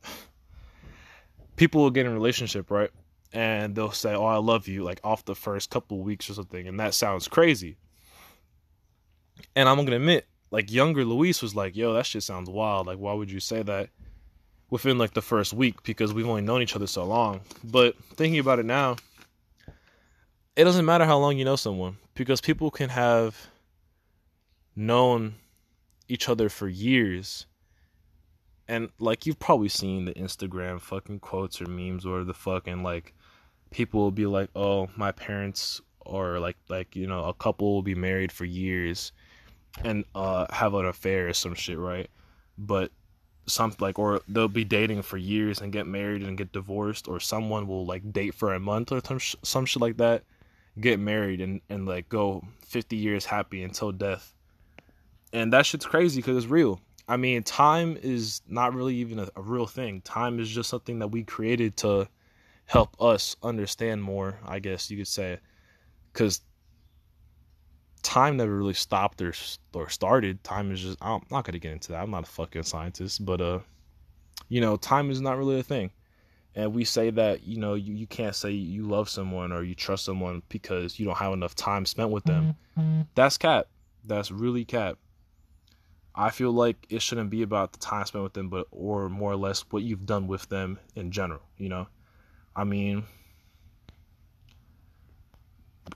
people 1.57 1.83
will 1.83 1.91
get 1.91 2.07
in 2.07 2.13
a 2.13 2.15
relationship, 2.15 2.71
right? 2.71 2.91
And 3.33 3.75
they'll 3.75 3.91
say, 3.91 4.15
"Oh, 4.15 4.25
I 4.25 4.37
love 4.37 4.69
you," 4.69 4.85
like 4.85 5.01
off 5.03 5.25
the 5.25 5.35
first 5.35 5.71
couple 5.71 6.03
weeks 6.03 6.31
or 6.31 6.35
something, 6.35 6.69
and 6.69 6.79
that 6.79 6.95
sounds 6.95 7.27
crazy. 7.27 7.77
And 9.57 9.69
I'm 9.69 9.79
gonna 9.79 9.97
admit, 9.97 10.27
like 10.51 10.71
younger 10.71 11.05
Luis 11.05 11.43
was 11.43 11.57
like, 11.57 11.75
"Yo, 11.75 11.93
that 11.95 12.07
shit 12.07 12.23
sounds 12.23 12.49
wild. 12.49 12.87
Like, 12.87 12.99
why 12.99 13.13
would 13.13 13.31
you 13.31 13.41
say 13.41 13.63
that?" 13.63 13.91
Within 14.73 14.97
like 14.97 15.13
the 15.13 15.21
first 15.21 15.53
week, 15.53 15.83
because 15.83 16.15
we've 16.15 16.27
only 16.27 16.41
known 16.41 16.63
each 16.63 16.75
other 16.75 16.87
so 16.87 17.05
long. 17.05 17.43
But 17.63 17.95
thinking 18.17 18.41
about 18.41 18.59
it 18.59 18.65
now, 18.65 18.97
it 20.57 20.65
doesn't 20.65 20.87
matter 20.87 21.05
how 21.05 21.19
long 21.19 21.39
you 21.39 21.45
know 21.45 21.57
someone 21.57 21.99
because 22.15 22.41
people 22.41 22.71
can 22.71 22.89
have 22.89 23.49
known 24.75 25.35
each 26.09 26.29
other 26.29 26.49
for 26.49 26.69
years 26.69 27.47
and 28.69 28.89
like 28.99 29.27
you've 29.27 29.39
probably 29.39 29.69
seen 29.69 30.05
the 30.05 30.15
instagram 30.15 30.81
fucking 30.81 31.21
quotes 31.21 31.61
or 31.61 31.67
memes 31.67 32.07
or 32.07 32.25
the 32.25 32.35
fucking 32.35 32.83
like 32.83 33.15
people 33.71 34.01
will 34.01 34.11
be 34.11 34.27
like 34.27 34.49
oh 34.57 34.89
my 34.97 35.13
parents 35.13 35.81
or 36.01 36.39
like 36.39 36.57
like 36.69 36.97
you 36.97 37.07
know 37.07 37.25
a 37.25 37.35
couple 37.35 37.75
will 37.75 37.83
be 37.83 37.95
married 37.95 38.33
for 38.33 38.45
years 38.45 39.13
and 39.85 40.05
uh 40.15 40.47
have 40.53 40.75
an 40.75 40.87
affair 40.87 41.29
or 41.29 41.33
some 41.33 41.55
shit 41.55 41.79
right 41.79 42.11
but 42.59 42.91
some 43.47 43.75
like 43.81 43.99
or 43.99 44.21
they'll 44.29 44.49
be 44.49 44.65
dating 44.65 45.03
for 45.03 45.17
years 45.17 45.61
and 45.61 45.73
get 45.73 45.87
married 45.87 46.23
and 46.23 46.39
get 46.39 46.53
divorced 46.53 47.09
or 47.09 47.19
someone 47.19 47.67
will 47.67 47.85
like 47.85 48.13
date 48.13 48.35
for 48.35 48.55
a 48.55 48.61
month 48.61 48.93
or 48.93 49.01
some, 49.05 49.19
sh- 49.19 49.35
some 49.43 49.67
shit 49.67 49.83
like 49.83 49.97
that 49.97 50.23
get 50.81 50.99
married 50.99 51.41
and, 51.41 51.61
and 51.69 51.87
like 51.87 52.09
go 52.09 52.43
50 52.67 52.97
years 52.97 53.25
happy 53.25 53.63
until 53.63 53.93
death. 53.93 54.35
And 55.33 55.53
that 55.53 55.67
shit's 55.67 55.87
crazy 55.87 56.21
because 56.21 56.37
it's 56.37 56.51
real. 56.51 56.81
I 57.09 57.17
mean, 57.17 57.43
time 57.43 57.99
is 58.01 58.43
not 58.49 58.75
really 58.75 58.97
even 58.97 59.19
a, 59.19 59.29
a, 59.37 59.43
real 59.43 59.67
thing. 59.67 60.01
Time 60.03 60.39
is 60.39 60.49
just 60.49 60.71
something 60.71 61.01
that 61.01 61.09
we 61.09 61.25
created 61.25 61.77
to 61.79 62.09
help 62.67 63.01
us 63.01 63.37
understand 63.43 64.03
more, 64.03 64.39
I 64.47 64.61
guess 64.61 64.91
you 64.91 64.97
could 64.99 65.09
say. 65.09 65.39
Because 66.13 66.41
time 68.03 68.37
never 68.37 68.57
really 68.57 68.75
stopped 68.75 69.21
or, 69.23 69.33
or 69.75 69.89
started. 69.89 70.43
Time 70.45 70.73
is 70.73 70.81
just, 70.81 70.99
I'm 71.01 71.23
not 71.31 71.45
going 71.45 71.53
to 71.53 71.59
get 71.59 71.73
into 71.73 71.93
that. 71.93 72.03
I'm 72.03 72.11
not 72.11 72.25
a 72.25 72.31
fucking 72.31 72.65
scientist. 72.65 73.25
But, 73.25 73.41
uh, 73.41 73.61
you 74.49 74.61
know, 74.61 74.77
time 74.77 75.11
is 75.11 75.21
not 75.21 75.39
really 75.39 75.61
a 75.61 75.63
thing 75.63 75.91
and 76.55 76.75
we 76.75 76.85
say 76.85 77.11
that 77.11 77.45
you 77.45 77.59
know 77.59 77.75
you, 77.75 77.95
you 77.95 78.07
can't 78.07 78.35
say 78.35 78.51
you 78.51 78.83
love 78.83 79.09
someone 79.09 79.53
or 79.53 79.63
you 79.63 79.75
trust 79.75 80.05
someone 80.05 80.43
because 80.49 80.99
you 80.99 81.07
don't 81.07 81.17
have 81.17 81.33
enough 81.33 81.55
time 81.55 81.87
spent 81.87 82.11
with 82.11 82.25
them 82.25 82.55
mm-hmm. 82.79 83.03
that's 83.15 83.39
cap 83.39 83.69
that's 84.05 84.31
really 84.31 84.65
cap 84.65 84.99
i 86.15 86.31
feel 86.31 86.53
like 86.53 86.87
it 86.91 87.01
shouldn't 87.01 87.31
be 87.31 87.43
about 87.43 87.73
the 87.73 87.79
time 87.79 88.05
spent 88.05 88.23
with 88.23 88.35
them 88.35 88.49
but 88.49 88.67
or 88.71 89.09
more 89.09 89.33
or 89.33 89.37
less 89.37 89.65
what 89.71 89.83
you've 89.83 90.07
done 90.07 90.27
with 90.27 90.49
them 90.49 90.79
in 90.95 91.11
general 91.11 91.43
you 91.57 91.69
know 91.69 91.87
i 92.55 92.65
mean 92.65 93.05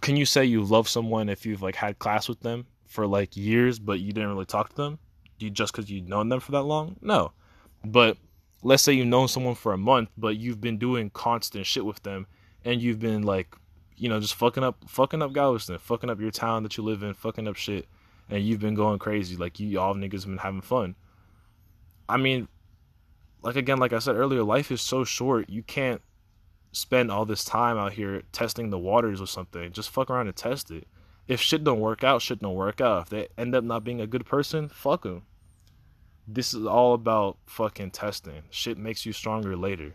can 0.00 0.16
you 0.16 0.24
say 0.24 0.44
you 0.44 0.62
love 0.62 0.88
someone 0.88 1.28
if 1.28 1.46
you've 1.46 1.62
like 1.62 1.76
had 1.76 1.98
class 1.98 2.28
with 2.28 2.40
them 2.40 2.66
for 2.84 3.06
like 3.06 3.36
years 3.36 3.78
but 3.78 4.00
you 4.00 4.12
didn't 4.12 4.30
really 4.30 4.46
talk 4.46 4.70
to 4.70 4.76
them 4.76 4.98
you 5.38 5.50
just 5.50 5.72
because 5.72 5.90
you've 5.90 6.08
known 6.08 6.28
them 6.28 6.40
for 6.40 6.52
that 6.52 6.62
long 6.62 6.96
no 7.00 7.32
but 7.84 8.16
let's 8.62 8.82
say 8.82 8.92
you've 8.92 9.06
known 9.06 9.28
someone 9.28 9.54
for 9.54 9.72
a 9.72 9.78
month, 9.78 10.10
but 10.16 10.36
you've 10.36 10.60
been 10.60 10.78
doing 10.78 11.10
constant 11.10 11.66
shit 11.66 11.84
with 11.84 12.02
them, 12.02 12.26
and 12.64 12.82
you've 12.82 12.98
been 12.98 13.22
like, 13.22 13.54
you 13.96 14.08
know, 14.08 14.20
just 14.20 14.34
fucking 14.34 14.64
up, 14.64 14.76
fucking 14.88 15.22
up 15.22 15.32
Galveston, 15.32 15.78
fucking 15.78 16.10
up 16.10 16.20
your 16.20 16.30
town 16.32 16.64
that 16.64 16.76
you 16.76 16.82
live 16.82 17.02
in, 17.02 17.14
fucking 17.14 17.46
up 17.46 17.56
shit, 17.56 17.86
and 18.28 18.44
you've 18.44 18.60
been 18.60 18.74
going 18.74 18.98
crazy. 18.98 19.36
Like 19.36 19.60
you 19.60 19.78
all 19.78 19.94
niggas 19.94 20.22
have 20.22 20.26
been 20.26 20.38
having 20.38 20.60
fun. 20.60 20.96
I 22.08 22.16
mean, 22.16 22.48
like 23.42 23.56
again, 23.56 23.78
like 23.78 23.92
I 23.92 24.00
said 24.00 24.16
earlier, 24.16 24.42
life 24.42 24.72
is 24.72 24.82
so 24.82 25.04
short. 25.04 25.48
You 25.48 25.62
can't 25.62 26.02
spend 26.72 27.10
all 27.10 27.24
this 27.24 27.44
time 27.44 27.78
out 27.78 27.92
here 27.92 28.22
testing 28.32 28.70
the 28.70 28.78
waters 28.78 29.20
or 29.20 29.26
something. 29.26 29.72
Just 29.72 29.90
fuck 29.90 30.10
around 30.10 30.28
and 30.28 30.36
test 30.36 30.70
it. 30.70 30.86
if 31.28 31.40
shit 31.40 31.64
don't 31.64 31.80
work 31.80 32.04
out, 32.04 32.22
shit 32.22 32.40
don't 32.40 32.54
work 32.54 32.80
out. 32.80 33.02
If 33.02 33.08
they 33.08 33.28
end 33.36 33.54
up 33.54 33.64
not 33.64 33.84
being 33.84 34.00
a 34.00 34.06
good 34.06 34.26
person, 34.26 34.68
fuck 34.68 35.02
them. 35.02 35.22
This 36.28 36.54
is 36.54 36.66
all 36.66 36.94
about 36.94 37.38
fucking 37.46 37.92
testing. 37.92 38.42
Shit 38.50 38.78
makes 38.78 39.06
you 39.06 39.12
stronger 39.12 39.56
later. 39.56 39.94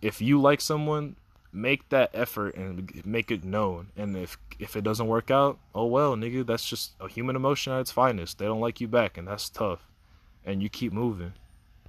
If 0.00 0.20
you 0.20 0.40
like 0.40 0.60
someone, 0.60 1.16
make 1.52 1.88
that 1.90 2.10
effort 2.14 2.54
and 2.56 3.04
make 3.04 3.30
it 3.30 3.44
known. 3.44 3.88
And 3.96 4.16
if 4.16 4.38
if 4.58 4.76
it 4.76 4.84
doesn't 4.84 5.06
work 5.06 5.30
out, 5.30 5.58
oh 5.74 5.86
well, 5.86 6.16
nigga, 6.16 6.46
that's 6.46 6.68
just 6.68 6.92
a 7.00 7.08
human 7.08 7.36
emotion 7.36 7.72
at 7.72 7.80
its 7.80 7.92
finest. 7.92 8.38
They 8.38 8.46
don't 8.46 8.60
like 8.60 8.80
you 8.80 8.88
back, 8.88 9.18
and 9.18 9.28
that's 9.28 9.48
tough. 9.48 9.86
And 10.44 10.62
you 10.62 10.68
keep 10.68 10.92
moving. 10.92 11.34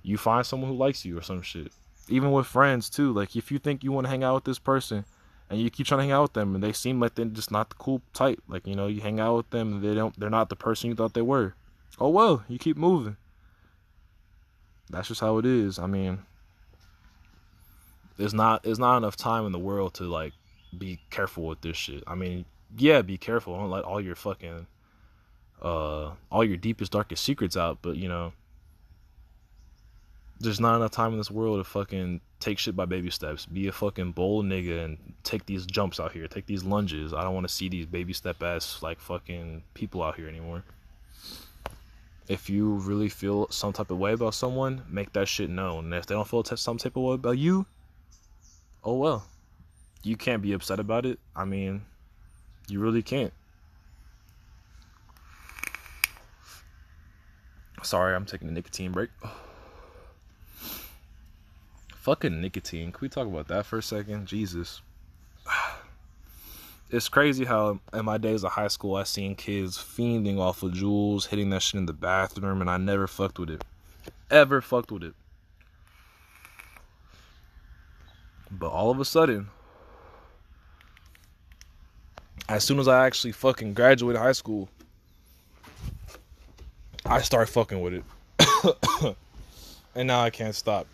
You 0.02 0.18
find 0.18 0.46
someone 0.46 0.72
who 0.72 0.78
likes 0.78 1.06
you 1.06 1.18
or 1.18 1.22
some 1.22 1.42
shit. 1.42 1.72
Even 2.10 2.32
with 2.32 2.48
friends 2.48 2.90
too. 2.90 3.14
Like 3.14 3.36
if 3.36 3.52
you 3.52 3.60
think 3.60 3.84
you 3.84 3.92
want 3.92 4.06
to 4.06 4.10
hang 4.10 4.24
out 4.24 4.36
with 4.36 4.44
this 4.44 4.60
person, 4.60 5.06
and 5.50 5.62
you 5.62 5.70
keep 5.70 5.86
trying 5.86 6.00
to 6.00 6.04
hang 6.04 6.12
out 6.12 6.24
with 6.24 6.34
them, 6.34 6.56
and 6.56 6.64
they 6.64 6.74
seem 6.74 7.00
like 7.00 7.16
they're 7.16 7.26
just 7.26 7.52
not 7.52 7.70
the 7.70 7.76
cool 7.76 8.02
type. 8.14 8.42
Like 8.48 8.68
you 8.68 8.76
know, 8.76 8.88
you 8.88 9.02
hang 9.02 9.20
out 9.20 9.38
with 9.38 9.50
them, 9.52 9.74
and 9.74 9.84
they 9.84 9.94
don't. 9.94 10.18
They're 10.20 10.30
not 10.30 10.50
the 10.50 10.56
person 10.56 10.90
you 10.90 10.96
thought 10.96 11.14
they 11.14 11.22
were. 11.22 11.56
Oh 12.00 12.10
well, 12.10 12.44
you 12.48 12.58
keep 12.58 12.78
moving. 12.78 13.18
That's 14.90 15.08
just 15.08 15.22
how 15.22 15.38
it 15.38 15.46
is. 15.46 15.80
I 15.80 15.88
mean, 15.88 16.20
there's 18.18 18.34
not 18.34 18.64
there's 18.64 18.80
not 18.80 18.98
enough 18.98 19.16
time 19.16 19.46
in 19.46 19.52
the 19.52 19.60
world 19.60 19.94
to 19.96 20.04
like 20.04 20.34
be 20.78 21.00
careful 21.10 21.46
with 21.46 21.62
this 21.62 21.78
shit. 21.78 22.04
I 22.08 22.16
mean, 22.16 22.46
yeah, 22.78 23.02
be 23.02 23.18
careful. 23.18 23.58
Don't 23.58 23.70
let 23.70 23.84
all 23.84 24.02
your 24.02 24.16
fucking 24.16 24.68
uh 25.62 26.12
all 26.32 26.44
your 26.44 26.58
deepest 26.58 26.92
darkest 26.92 27.24
secrets 27.24 27.56
out, 27.56 27.80
but 27.82 27.96
you 27.96 28.08
know, 28.08 28.34
there's 30.40 30.60
not 30.60 30.76
enough 30.76 30.92
time 30.92 31.12
in 31.12 31.18
this 31.18 31.32
world 31.32 31.60
to 31.60 31.64
fucking 31.64 32.22
take 32.40 32.60
shit 32.60 32.76
by 32.76 32.86
baby 32.86 33.10
steps. 33.10 33.46
Be 33.46 33.68
a 33.68 33.72
fucking 33.72 34.12
bold 34.12 34.46
nigga 34.46 34.84
and 34.84 34.98
take 35.24 35.46
these 35.46 35.66
jumps 35.66 36.00
out 36.00 36.12
here. 36.12 36.28
Take 36.28 36.46
these 36.46 36.64
lunges. 36.64 37.14
I 37.14 37.24
don't 37.24 37.34
want 37.34 37.48
to 37.48 37.54
see 37.54 37.70
these 37.70 37.86
baby 37.86 38.14
step 38.14 38.44
ass 38.44 38.82
like 38.82 39.00
fucking 39.00 39.64
people 39.74 40.04
out 40.04 40.16
here 40.16 40.28
anymore. 40.28 40.64
If 42.28 42.50
you 42.50 42.74
really 42.76 43.10
feel 43.10 43.50
some 43.50 43.74
type 43.74 43.92
of 43.92 43.98
way 43.98 44.14
about 44.14 44.34
someone, 44.34 44.84
make 44.90 45.14
that 45.14 45.28
shit 45.28 45.50
known. 45.50 45.86
And 45.86 45.94
if 45.94 46.06
they 46.06 46.16
don't 46.16 46.28
feel 46.28 46.44
some 46.44 46.78
type 46.78 46.96
of 46.96 47.04
way 47.04 47.16
about 47.16 47.38
you, 47.38 47.66
oh 48.84 48.98
well. 48.98 49.26
You 50.04 50.18
can't 50.18 50.42
be 50.42 50.52
upset 50.52 50.80
about 50.80 51.06
it. 51.06 51.20
I 51.34 51.46
mean, 51.46 51.84
you 52.68 52.80
really 52.80 53.02
can't. 53.02 53.32
Sorry, 57.84 58.14
I'm 58.16 58.26
taking 58.26 58.48
a 58.48 58.52
nicotine 58.52 58.92
break. 58.92 59.10
Fucking 62.04 62.42
nicotine. 62.42 62.92
Can 62.92 63.00
we 63.00 63.08
talk 63.08 63.28
about 63.28 63.48
that 63.48 63.66
for 63.66 63.78
a 63.78 63.82
second? 63.82 64.28
Jesus. 64.28 64.82
It's 66.92 67.10
crazy 67.10 67.44
how 67.44 67.80
in 67.92 68.06
my 68.06 68.20
days 68.20 68.44
of 68.44 68.52
high 68.52 68.68
school 68.68 68.96
I 68.98 69.02
seen 69.02 69.34
kids 69.34 69.80
fiending 69.80 70.38
off 70.38 70.62
of 70.62 70.74
Juuls, 70.74 71.26
hitting 71.26 71.50
that 71.50 71.64
shit 71.64 71.80
in 71.80 71.88
the 71.88 71.94
bathroom, 71.94 72.62
and 72.62 72.70
I 72.70 72.78
never 72.78 73.08
fucked 73.08 73.40
with 73.40 73.50
it. 73.50 73.64
Ever 74.30 74.62
fucked 74.62 74.92
with 74.92 75.02
it. 75.02 75.16
But 78.52 78.70
all 78.70 78.92
of 78.92 79.00
a 79.00 79.06
sudden, 79.06 79.50
as 82.48 82.64
soon 82.64 82.78
as 82.78 82.88
I 82.88 83.08
actually 83.08 83.32
fucking 83.32 83.74
graduated 83.74 84.22
high 84.22 84.34
school, 84.34 84.70
I 87.08 87.22
start 87.22 87.50
fucking 87.50 87.82
with 87.82 87.96
it. 87.96 89.16
and 89.96 90.08
now 90.08 90.22
I 90.22 90.30
can't 90.30 90.54
stop. 90.54 90.86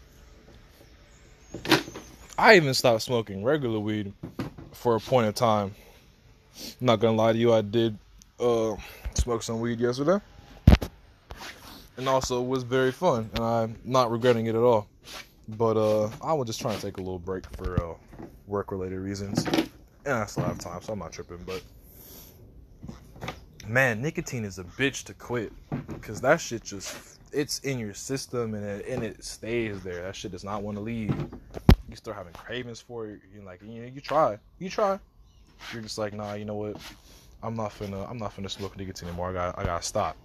I 2.37 2.55
even 2.55 2.73
stopped 2.73 3.01
smoking 3.01 3.43
regular 3.43 3.79
weed 3.79 4.13
for 4.71 4.95
a 4.95 4.99
point 4.99 5.27
in 5.27 5.33
time. 5.33 5.75
I'm 6.55 6.85
not 6.85 6.99
gonna 6.99 7.17
lie 7.17 7.33
to 7.33 7.37
you, 7.37 7.53
I 7.53 7.61
did 7.61 7.97
uh, 8.39 8.75
smoke 9.13 9.43
some 9.43 9.59
weed 9.59 9.79
yesterday. 9.79 10.19
And 11.97 12.07
also 12.07 12.41
it 12.41 12.47
was 12.47 12.63
very 12.63 12.93
fun, 12.93 13.29
and 13.33 13.43
I'm 13.43 13.75
not 13.83 14.09
regretting 14.09 14.45
it 14.45 14.55
at 14.55 14.61
all. 14.61 14.87
But 15.49 15.75
uh, 15.75 16.09
I 16.23 16.33
was 16.33 16.47
just 16.47 16.61
trying 16.61 16.77
to 16.77 16.81
take 16.81 16.97
a 16.97 17.01
little 17.01 17.19
break 17.19 17.45
for 17.57 17.91
uh, 17.91 17.95
work 18.47 18.71
related 18.71 18.99
reasons. 18.99 19.45
And 20.05 20.13
I 20.13 20.25
still 20.25 20.45
have 20.45 20.59
time, 20.59 20.81
so 20.81 20.93
I'm 20.93 20.99
not 20.99 21.11
tripping. 21.11 21.43
But 21.45 21.61
man, 23.67 24.01
nicotine 24.01 24.45
is 24.45 24.59
a 24.59 24.63
bitch 24.63 25.03
to 25.05 25.13
quit 25.13 25.51
because 25.87 26.21
that 26.21 26.39
shit 26.39 26.63
just 26.63 27.18
it's 27.31 27.59
in 27.59 27.79
your 27.79 27.93
system 27.93 28.53
and 28.53 28.65
it, 28.65 28.87
and 28.87 29.03
it 29.03 29.23
stays 29.23 29.81
there. 29.83 30.03
That 30.03 30.15
shit 30.15 30.31
does 30.31 30.43
not 30.43 30.63
want 30.63 30.77
to 30.77 30.81
leave. 30.81 31.15
You 31.89 31.95
start 31.95 32.17
having 32.17 32.33
cravings 32.33 32.79
for 32.79 33.07
it. 33.07 33.19
You 33.33 33.41
like 33.41 33.61
you 33.61 33.83
you 33.83 34.01
try, 34.01 34.37
you 34.59 34.69
try. 34.69 34.99
You're 35.73 35.81
just 35.81 35.97
like 35.97 36.13
nah, 36.13 36.33
you 36.33 36.45
know 36.45 36.55
what? 36.55 36.77
I'm 37.41 37.55
not 37.55 37.71
finna 37.71 38.09
I'm 38.09 38.17
not 38.17 38.35
finna 38.35 38.49
smoke 38.49 38.77
nicotine 38.77 39.09
anymore. 39.09 39.29
I 39.29 39.33
got 39.33 39.59
I 39.59 39.63
gotta 39.63 39.83
stop. 39.83 40.17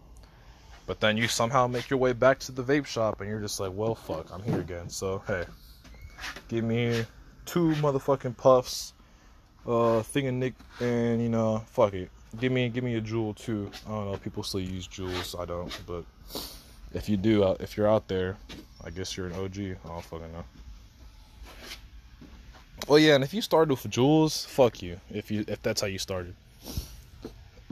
But 0.86 1.00
then 1.00 1.16
you 1.16 1.28
somehow 1.28 1.66
make 1.66 1.88
your 1.88 1.98
way 1.98 2.12
back 2.12 2.38
to 2.40 2.52
the 2.52 2.62
vape 2.62 2.86
shop 2.86 3.20
and 3.20 3.30
you're 3.30 3.40
just 3.40 3.58
like, 3.58 3.72
well, 3.74 3.94
fuck, 3.94 4.32
I'm 4.32 4.42
here 4.42 4.60
again. 4.60 4.90
So, 4.90 5.22
hey, 5.26 5.44
give 6.48 6.64
me 6.64 7.06
two 7.46 7.70
motherfucking 7.76 8.36
puffs, 8.36 8.92
uh, 9.66 10.02
thing 10.02 10.28
of 10.28 10.34
Nick, 10.34 10.54
and 10.80 11.22
you 11.22 11.30
know, 11.30 11.64
fuck 11.68 11.94
it. 11.94 12.10
Give 12.38 12.52
me, 12.52 12.68
give 12.68 12.84
me 12.84 12.96
a 12.96 13.00
Juul 13.00 13.34
too. 13.34 13.70
I 13.86 13.90
don't 13.90 14.12
know, 14.12 14.18
people 14.18 14.42
still 14.42 14.60
use 14.60 14.86
Juuls. 14.86 15.38
I 15.40 15.46
don't, 15.46 15.72
but 15.86 16.04
if 16.94 17.08
you 17.08 17.16
do, 17.16 17.44
uh, 17.44 17.56
if 17.60 17.76
you're 17.76 17.88
out 17.88 18.08
there, 18.08 18.36
I 18.82 18.90
guess 18.90 19.16
you're 19.16 19.26
an 19.26 19.34
OG. 19.34 19.58
I 19.58 19.88
don't 19.88 20.04
fucking 20.04 20.32
know. 20.32 20.44
Well, 22.88 22.98
yeah, 22.98 23.14
and 23.14 23.24
if 23.24 23.32
you 23.32 23.40
started 23.40 23.70
with 23.70 23.90
Juuls, 23.90 24.46
fuck 24.46 24.82
you. 24.82 25.00
If 25.10 25.30
you, 25.30 25.44
if 25.48 25.62
that's 25.62 25.80
how 25.80 25.86
you 25.86 25.98
started, 25.98 26.34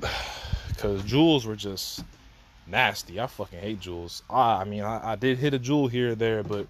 because 0.68 1.02
Juuls 1.02 1.44
were 1.44 1.56
just 1.56 2.02
nasty. 2.66 3.20
I 3.20 3.26
fucking 3.26 3.58
hate 3.58 3.80
Juuls. 3.80 4.22
I, 4.30 4.62
I 4.62 4.64
mean, 4.64 4.82
I, 4.82 5.12
I 5.12 5.16
did 5.16 5.38
hit 5.38 5.54
a 5.54 5.58
Juul 5.58 5.90
here 5.90 6.12
or 6.12 6.14
there, 6.14 6.42
but 6.42 6.66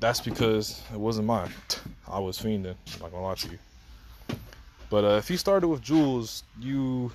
that's 0.00 0.20
because 0.20 0.82
it 0.92 0.98
wasn't 0.98 1.26
mine. 1.26 1.52
I 2.08 2.18
was 2.18 2.38
fiending. 2.38 2.74
I'm 2.94 3.02
not 3.02 3.12
gonna 3.12 3.22
lie 3.22 3.34
to 3.34 3.48
you. 3.48 3.58
But 4.90 5.04
uh, 5.04 5.16
if 5.16 5.30
you 5.30 5.36
started 5.36 5.68
with 5.68 5.82
Juuls, 5.82 6.42
you 6.60 7.12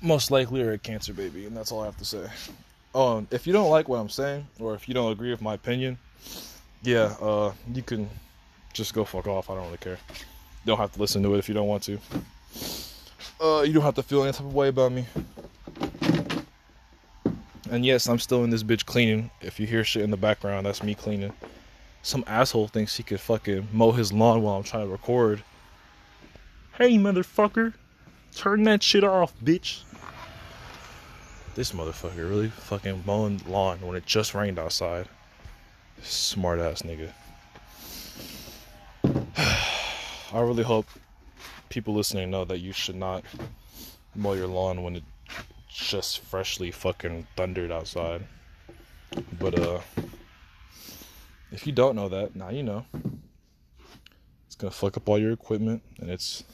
most 0.00 0.30
likely 0.30 0.62
are 0.62 0.72
a 0.72 0.78
cancer 0.78 1.12
baby, 1.12 1.46
and 1.46 1.56
that's 1.56 1.72
all 1.72 1.82
I 1.82 1.86
have 1.86 1.96
to 1.98 2.04
say. 2.04 2.26
Um, 2.98 3.28
if 3.30 3.46
you 3.46 3.52
don't 3.52 3.70
like 3.70 3.88
what 3.88 3.98
I'm 3.98 4.08
saying, 4.08 4.48
or 4.58 4.74
if 4.74 4.88
you 4.88 4.94
don't 4.94 5.12
agree 5.12 5.30
with 5.30 5.40
my 5.40 5.54
opinion, 5.54 5.98
yeah, 6.82 7.14
uh, 7.20 7.52
you 7.72 7.80
can 7.80 8.10
just 8.72 8.92
go 8.92 9.04
fuck 9.04 9.28
off. 9.28 9.50
I 9.50 9.54
don't 9.54 9.66
really 9.66 9.76
care. 9.76 9.98
You 10.08 10.66
don't 10.66 10.78
have 10.78 10.90
to 10.94 11.00
listen 11.00 11.22
to 11.22 11.32
it 11.36 11.38
if 11.38 11.48
you 11.48 11.54
don't 11.54 11.68
want 11.68 11.84
to. 11.84 12.00
Uh, 13.40 13.62
you 13.62 13.72
don't 13.72 13.84
have 13.84 13.94
to 13.94 14.02
feel 14.02 14.24
any 14.24 14.32
type 14.32 14.40
of 14.40 14.52
way 14.52 14.66
about 14.66 14.90
me. 14.90 15.06
And 17.70 17.86
yes, 17.86 18.08
I'm 18.08 18.18
still 18.18 18.42
in 18.42 18.50
this 18.50 18.64
bitch 18.64 18.84
cleaning. 18.84 19.30
If 19.40 19.60
you 19.60 19.66
hear 19.68 19.84
shit 19.84 20.02
in 20.02 20.10
the 20.10 20.16
background, 20.16 20.66
that's 20.66 20.82
me 20.82 20.96
cleaning. 20.96 21.32
Some 22.02 22.24
asshole 22.26 22.66
thinks 22.66 22.96
he 22.96 23.04
could 23.04 23.20
fucking 23.20 23.68
mow 23.72 23.92
his 23.92 24.12
lawn 24.12 24.42
while 24.42 24.56
I'm 24.56 24.64
trying 24.64 24.86
to 24.86 24.90
record. 24.90 25.44
Hey, 26.76 26.96
motherfucker. 26.96 27.74
Turn 28.34 28.64
that 28.64 28.82
shit 28.82 29.04
off, 29.04 29.38
bitch. 29.38 29.82
This 31.58 31.72
motherfucker 31.72 32.18
really 32.18 32.50
fucking 32.50 33.02
mowing 33.04 33.40
lawn 33.48 33.80
when 33.80 33.96
it 33.96 34.06
just 34.06 34.32
rained 34.32 34.60
outside. 34.60 35.08
Smart 36.02 36.60
ass 36.60 36.82
nigga. 36.82 37.10
I 40.32 40.40
really 40.40 40.62
hope 40.62 40.86
people 41.68 41.94
listening 41.94 42.30
know 42.30 42.44
that 42.44 42.60
you 42.60 42.70
should 42.70 42.94
not 42.94 43.24
mow 44.14 44.34
your 44.34 44.46
lawn 44.46 44.84
when 44.84 44.94
it 44.94 45.02
just 45.68 46.20
freshly 46.20 46.70
fucking 46.70 47.26
thundered 47.36 47.72
outside. 47.72 48.24
But 49.40 49.58
uh 49.58 49.80
if 51.50 51.66
you 51.66 51.72
don't 51.72 51.96
know 51.96 52.08
that, 52.08 52.36
now 52.36 52.50
you 52.50 52.62
know. 52.62 52.86
It's 54.46 54.54
gonna 54.56 54.70
fuck 54.70 54.96
up 54.96 55.08
all 55.08 55.18
your 55.18 55.32
equipment 55.32 55.82
and 55.98 56.08
it's 56.08 56.44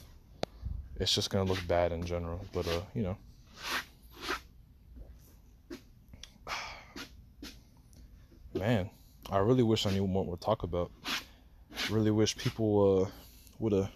it's 0.99 1.13
just 1.13 1.29
gonna 1.29 1.47
look 1.47 1.67
bad 1.67 1.91
in 1.91 2.03
general. 2.07 2.43
But 2.51 2.67
uh, 2.67 2.81
you 2.95 3.03
know. 3.03 3.17
Man, 8.55 8.89
I 9.29 9.39
really 9.39 9.63
wish 9.63 9.85
I 9.85 9.91
knew 9.91 10.07
more 10.07 10.35
to 10.35 10.41
talk 10.41 10.63
about. 10.63 10.89
Really 11.89 12.11
wish 12.11 12.37
people 12.37 13.03
uh 13.03 13.09
would 13.59 13.73
have 13.73 13.91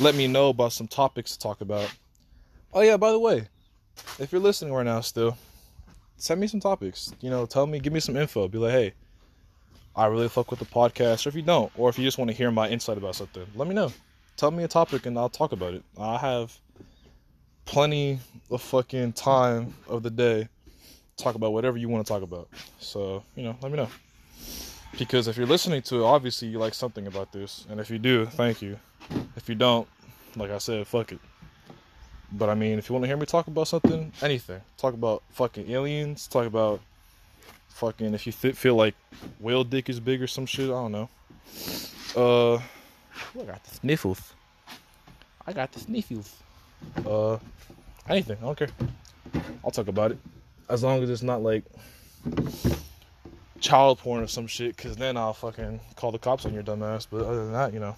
let 0.00 0.14
me 0.14 0.28
know 0.28 0.50
about 0.50 0.72
some 0.72 0.86
topics 0.86 1.32
to 1.32 1.38
talk 1.38 1.60
about. 1.60 1.92
Oh 2.72 2.82
yeah, 2.82 2.96
by 2.96 3.10
the 3.10 3.18
way, 3.18 3.48
if 4.20 4.30
you're 4.30 4.40
listening 4.40 4.72
right 4.72 4.86
now 4.86 5.00
still, 5.00 5.36
send 6.16 6.40
me 6.40 6.46
some 6.46 6.60
topics. 6.60 7.12
You 7.20 7.30
know, 7.30 7.46
tell 7.46 7.66
me, 7.66 7.80
give 7.80 7.92
me 7.92 7.98
some 8.00 8.16
info. 8.16 8.46
Be 8.46 8.58
like, 8.58 8.72
hey, 8.72 8.94
I 9.96 10.06
really 10.06 10.28
fuck 10.28 10.50
with 10.50 10.60
the 10.60 10.66
podcast. 10.66 11.26
Or 11.26 11.30
if 11.30 11.34
you 11.34 11.42
don't, 11.42 11.72
or 11.76 11.88
if 11.88 11.98
you 11.98 12.04
just 12.04 12.16
want 12.16 12.30
to 12.30 12.36
hear 12.36 12.52
my 12.52 12.68
insight 12.68 12.96
about 12.96 13.16
something, 13.16 13.44
let 13.56 13.66
me 13.66 13.74
know. 13.74 13.92
Tell 14.36 14.52
me 14.52 14.62
a 14.62 14.68
topic 14.68 15.04
and 15.06 15.18
I'll 15.18 15.28
talk 15.28 15.50
about 15.50 15.74
it. 15.74 15.82
I 15.98 16.16
have 16.16 16.56
plenty 17.64 18.20
of 18.50 18.62
fucking 18.62 19.14
time 19.14 19.74
of 19.88 20.04
the 20.04 20.10
day 20.10 20.48
talk 21.20 21.34
about 21.34 21.52
whatever 21.52 21.76
you 21.76 21.88
want 21.88 22.06
to 22.06 22.12
talk 22.12 22.22
about. 22.22 22.48
So, 22.78 23.22
you 23.36 23.44
know, 23.44 23.56
let 23.62 23.70
me 23.70 23.76
know. 23.76 23.88
Because 24.98 25.28
if 25.28 25.36
you're 25.36 25.46
listening 25.46 25.82
to 25.82 26.00
it, 26.00 26.04
obviously 26.04 26.48
you 26.48 26.58
like 26.58 26.74
something 26.74 27.06
about 27.06 27.32
this. 27.32 27.66
And 27.70 27.80
if 27.80 27.90
you 27.90 27.98
do, 27.98 28.26
thank 28.26 28.60
you. 28.60 28.78
If 29.36 29.48
you 29.48 29.54
don't, 29.54 29.86
like 30.36 30.50
I 30.50 30.58
said, 30.58 30.86
fuck 30.86 31.12
it. 31.12 31.20
But 32.32 32.48
I 32.48 32.54
mean, 32.54 32.78
if 32.78 32.88
you 32.88 32.94
want 32.94 33.04
to 33.04 33.06
hear 33.08 33.16
me 33.16 33.26
talk 33.26 33.46
about 33.46 33.68
something, 33.68 34.12
anything, 34.22 34.60
talk 34.76 34.94
about 34.94 35.22
fucking 35.30 35.70
aliens, 35.70 36.28
talk 36.28 36.46
about 36.46 36.80
fucking 37.68 38.14
if 38.14 38.26
you 38.26 38.32
th- 38.32 38.54
feel 38.54 38.74
like 38.74 38.94
whale 39.40 39.64
dick 39.64 39.88
is 39.88 39.98
big 39.98 40.22
or 40.22 40.26
some 40.26 40.46
shit, 40.46 40.66
I 40.66 40.72
don't 40.72 40.92
know. 40.92 41.08
Uh, 42.16 42.56
I 42.56 43.44
got 43.46 43.64
the 43.64 43.74
sniffles. 43.74 44.32
I 45.46 45.52
got 45.52 45.72
the 45.72 45.80
sniffles. 45.80 46.36
Uh, 47.04 47.38
anything, 48.08 48.36
I 48.38 48.44
don't 48.44 48.58
care. 48.58 48.68
I'll 49.64 49.70
talk 49.70 49.88
about 49.88 50.12
it 50.12 50.18
as 50.70 50.82
long 50.82 51.02
as 51.02 51.10
it's 51.10 51.22
not 51.22 51.42
like 51.42 51.64
child 53.60 53.98
porn 53.98 54.22
or 54.22 54.26
some 54.26 54.46
shit, 54.46 54.76
because 54.76 54.96
then 54.96 55.16
I'll 55.16 55.34
fucking 55.34 55.80
call 55.96 56.12
the 56.12 56.18
cops 56.18 56.46
on 56.46 56.54
your 56.54 56.62
dumb 56.62 56.82
ass. 56.82 57.06
But 57.06 57.22
other 57.22 57.44
than 57.44 57.52
that, 57.52 57.74
you 57.74 57.80
know. 57.80 57.96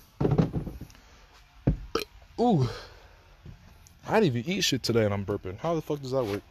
Ooh. 2.40 2.68
I 4.08 4.18
didn't 4.18 4.36
even 4.36 4.52
eat 4.52 4.62
shit 4.62 4.82
today 4.82 5.04
and 5.04 5.14
I'm 5.14 5.24
burping. 5.24 5.58
How 5.58 5.74
the 5.74 5.82
fuck 5.82 6.00
does 6.00 6.10
that 6.10 6.24
work? 6.24 6.42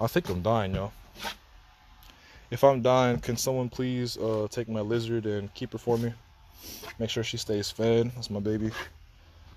I 0.00 0.08
think 0.08 0.28
I'm 0.28 0.42
dying, 0.42 0.74
y'all. 0.74 0.92
If 2.50 2.64
I'm 2.64 2.82
dying, 2.82 3.20
can 3.20 3.36
someone 3.36 3.68
please 3.68 4.16
uh, 4.16 4.48
take 4.50 4.68
my 4.68 4.80
lizard 4.80 5.26
and 5.26 5.52
keep 5.54 5.72
her 5.72 5.78
for 5.78 5.96
me? 5.96 6.12
Make 6.98 7.10
sure 7.10 7.22
she 7.22 7.36
stays 7.36 7.70
fed. 7.70 8.10
That's 8.14 8.30
my 8.30 8.40
baby. 8.40 8.70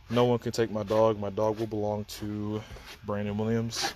No 0.09 0.25
one 0.25 0.39
can 0.39 0.51
take 0.51 0.71
my 0.71 0.83
dog. 0.83 1.19
My 1.19 1.29
dog 1.29 1.59
will 1.59 1.67
belong 1.67 2.05
to 2.05 2.61
Brandon 3.05 3.37
Williams. 3.37 3.93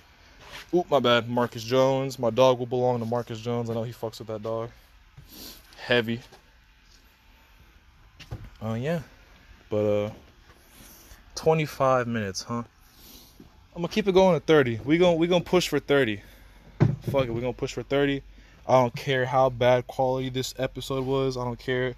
Oop, 0.74 0.90
my 0.90 1.00
bad. 1.00 1.28
Marcus 1.28 1.62
Jones. 1.62 2.18
My 2.18 2.30
dog 2.30 2.58
will 2.58 2.66
belong 2.66 2.98
to 3.00 3.06
Marcus 3.06 3.40
Jones. 3.40 3.70
I 3.70 3.74
know 3.74 3.82
he 3.82 3.92
fucks 3.92 4.18
with 4.18 4.28
that 4.28 4.42
dog. 4.42 4.70
Heavy. 5.76 6.20
Oh, 8.60 8.70
uh, 8.70 8.74
yeah. 8.74 9.00
But, 9.68 9.84
uh, 9.84 10.10
25 11.34 12.06
minutes, 12.06 12.42
huh? 12.42 12.62
I'm 13.74 13.80
gonna 13.80 13.88
keep 13.88 14.06
it 14.06 14.12
going 14.12 14.36
at 14.36 14.44
30. 14.44 14.80
We 14.84 14.98
gonna 14.98 15.16
we 15.16 15.26
gonna 15.26 15.42
push 15.42 15.66
for 15.68 15.78
30. 15.78 16.20
Fuck 17.10 17.24
it, 17.24 17.30
we 17.30 17.40
gonna 17.40 17.54
push 17.54 17.72
for 17.72 17.82
30. 17.82 18.22
I 18.68 18.72
don't 18.74 18.94
care 18.94 19.24
how 19.24 19.48
bad 19.48 19.86
quality 19.86 20.28
this 20.28 20.54
episode 20.58 21.06
was. 21.06 21.36
I 21.36 21.44
don't 21.44 21.58
care 21.58 21.94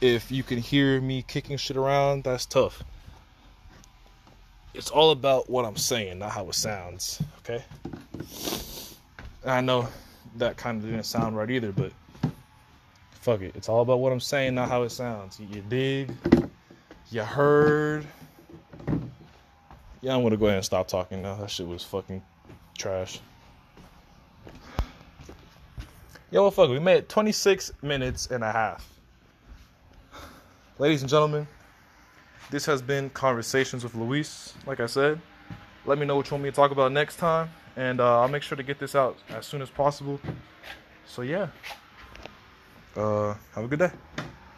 if 0.00 0.32
you 0.32 0.42
can 0.42 0.58
hear 0.58 1.00
me 1.00 1.22
kicking 1.22 1.58
shit 1.58 1.76
around. 1.76 2.24
That's 2.24 2.46
tough. 2.46 2.82
It's 4.74 4.90
all 4.90 5.12
about 5.12 5.48
what 5.48 5.64
I'm 5.64 5.76
saying, 5.76 6.18
not 6.18 6.32
how 6.32 6.48
it 6.48 6.54
sounds. 6.54 7.22
Okay. 7.38 7.64
And 9.42 9.50
I 9.52 9.60
know 9.60 9.88
that 10.36 10.56
kind 10.56 10.82
of 10.82 10.90
didn't 10.90 11.04
sound 11.04 11.36
right 11.36 11.48
either, 11.48 11.70
but 11.70 11.92
fuck 13.12 13.40
it. 13.40 13.54
It's 13.54 13.68
all 13.68 13.82
about 13.82 14.00
what 14.00 14.12
I'm 14.12 14.20
saying, 14.20 14.56
not 14.56 14.68
how 14.68 14.82
it 14.82 14.90
sounds. 14.90 15.38
You 15.38 15.62
dig? 15.62 16.12
You 17.10 17.22
heard? 17.22 18.04
Yeah, 20.00 20.16
I'm 20.16 20.22
gonna 20.22 20.36
go 20.36 20.46
ahead 20.46 20.56
and 20.56 20.64
stop 20.64 20.88
talking 20.88 21.22
now. 21.22 21.36
That 21.36 21.50
shit 21.50 21.66
was 21.66 21.84
fucking 21.84 22.20
trash. 22.76 23.20
Yo, 26.30 26.42
well, 26.42 26.50
fuck, 26.50 26.68
we 26.68 26.80
made 26.80 27.08
26 27.08 27.72
minutes 27.80 28.26
and 28.26 28.42
a 28.42 28.50
half. 28.50 28.90
Ladies 30.80 31.02
and 31.02 31.08
gentlemen, 31.08 31.46
this 32.50 32.66
has 32.66 32.82
been 32.82 33.10
Conversations 33.10 33.84
with 33.84 33.94
Luis. 33.94 34.54
Like 34.66 34.80
I 34.80 34.86
said, 34.86 35.20
let 35.86 35.98
me 35.98 36.06
know 36.06 36.16
what 36.16 36.26
you 36.26 36.34
want 36.34 36.44
me 36.44 36.50
to 36.50 36.56
talk 36.56 36.70
about 36.70 36.92
next 36.92 37.16
time, 37.16 37.50
and 37.76 38.00
uh, 38.00 38.20
I'll 38.20 38.28
make 38.28 38.42
sure 38.42 38.56
to 38.56 38.62
get 38.62 38.78
this 38.78 38.94
out 38.94 39.16
as 39.30 39.46
soon 39.46 39.62
as 39.62 39.70
possible. 39.70 40.20
So, 41.06 41.22
yeah. 41.22 41.48
Uh, 42.96 43.34
have 43.54 43.64
a 43.64 43.68
good 43.68 43.80
day. 43.80 43.90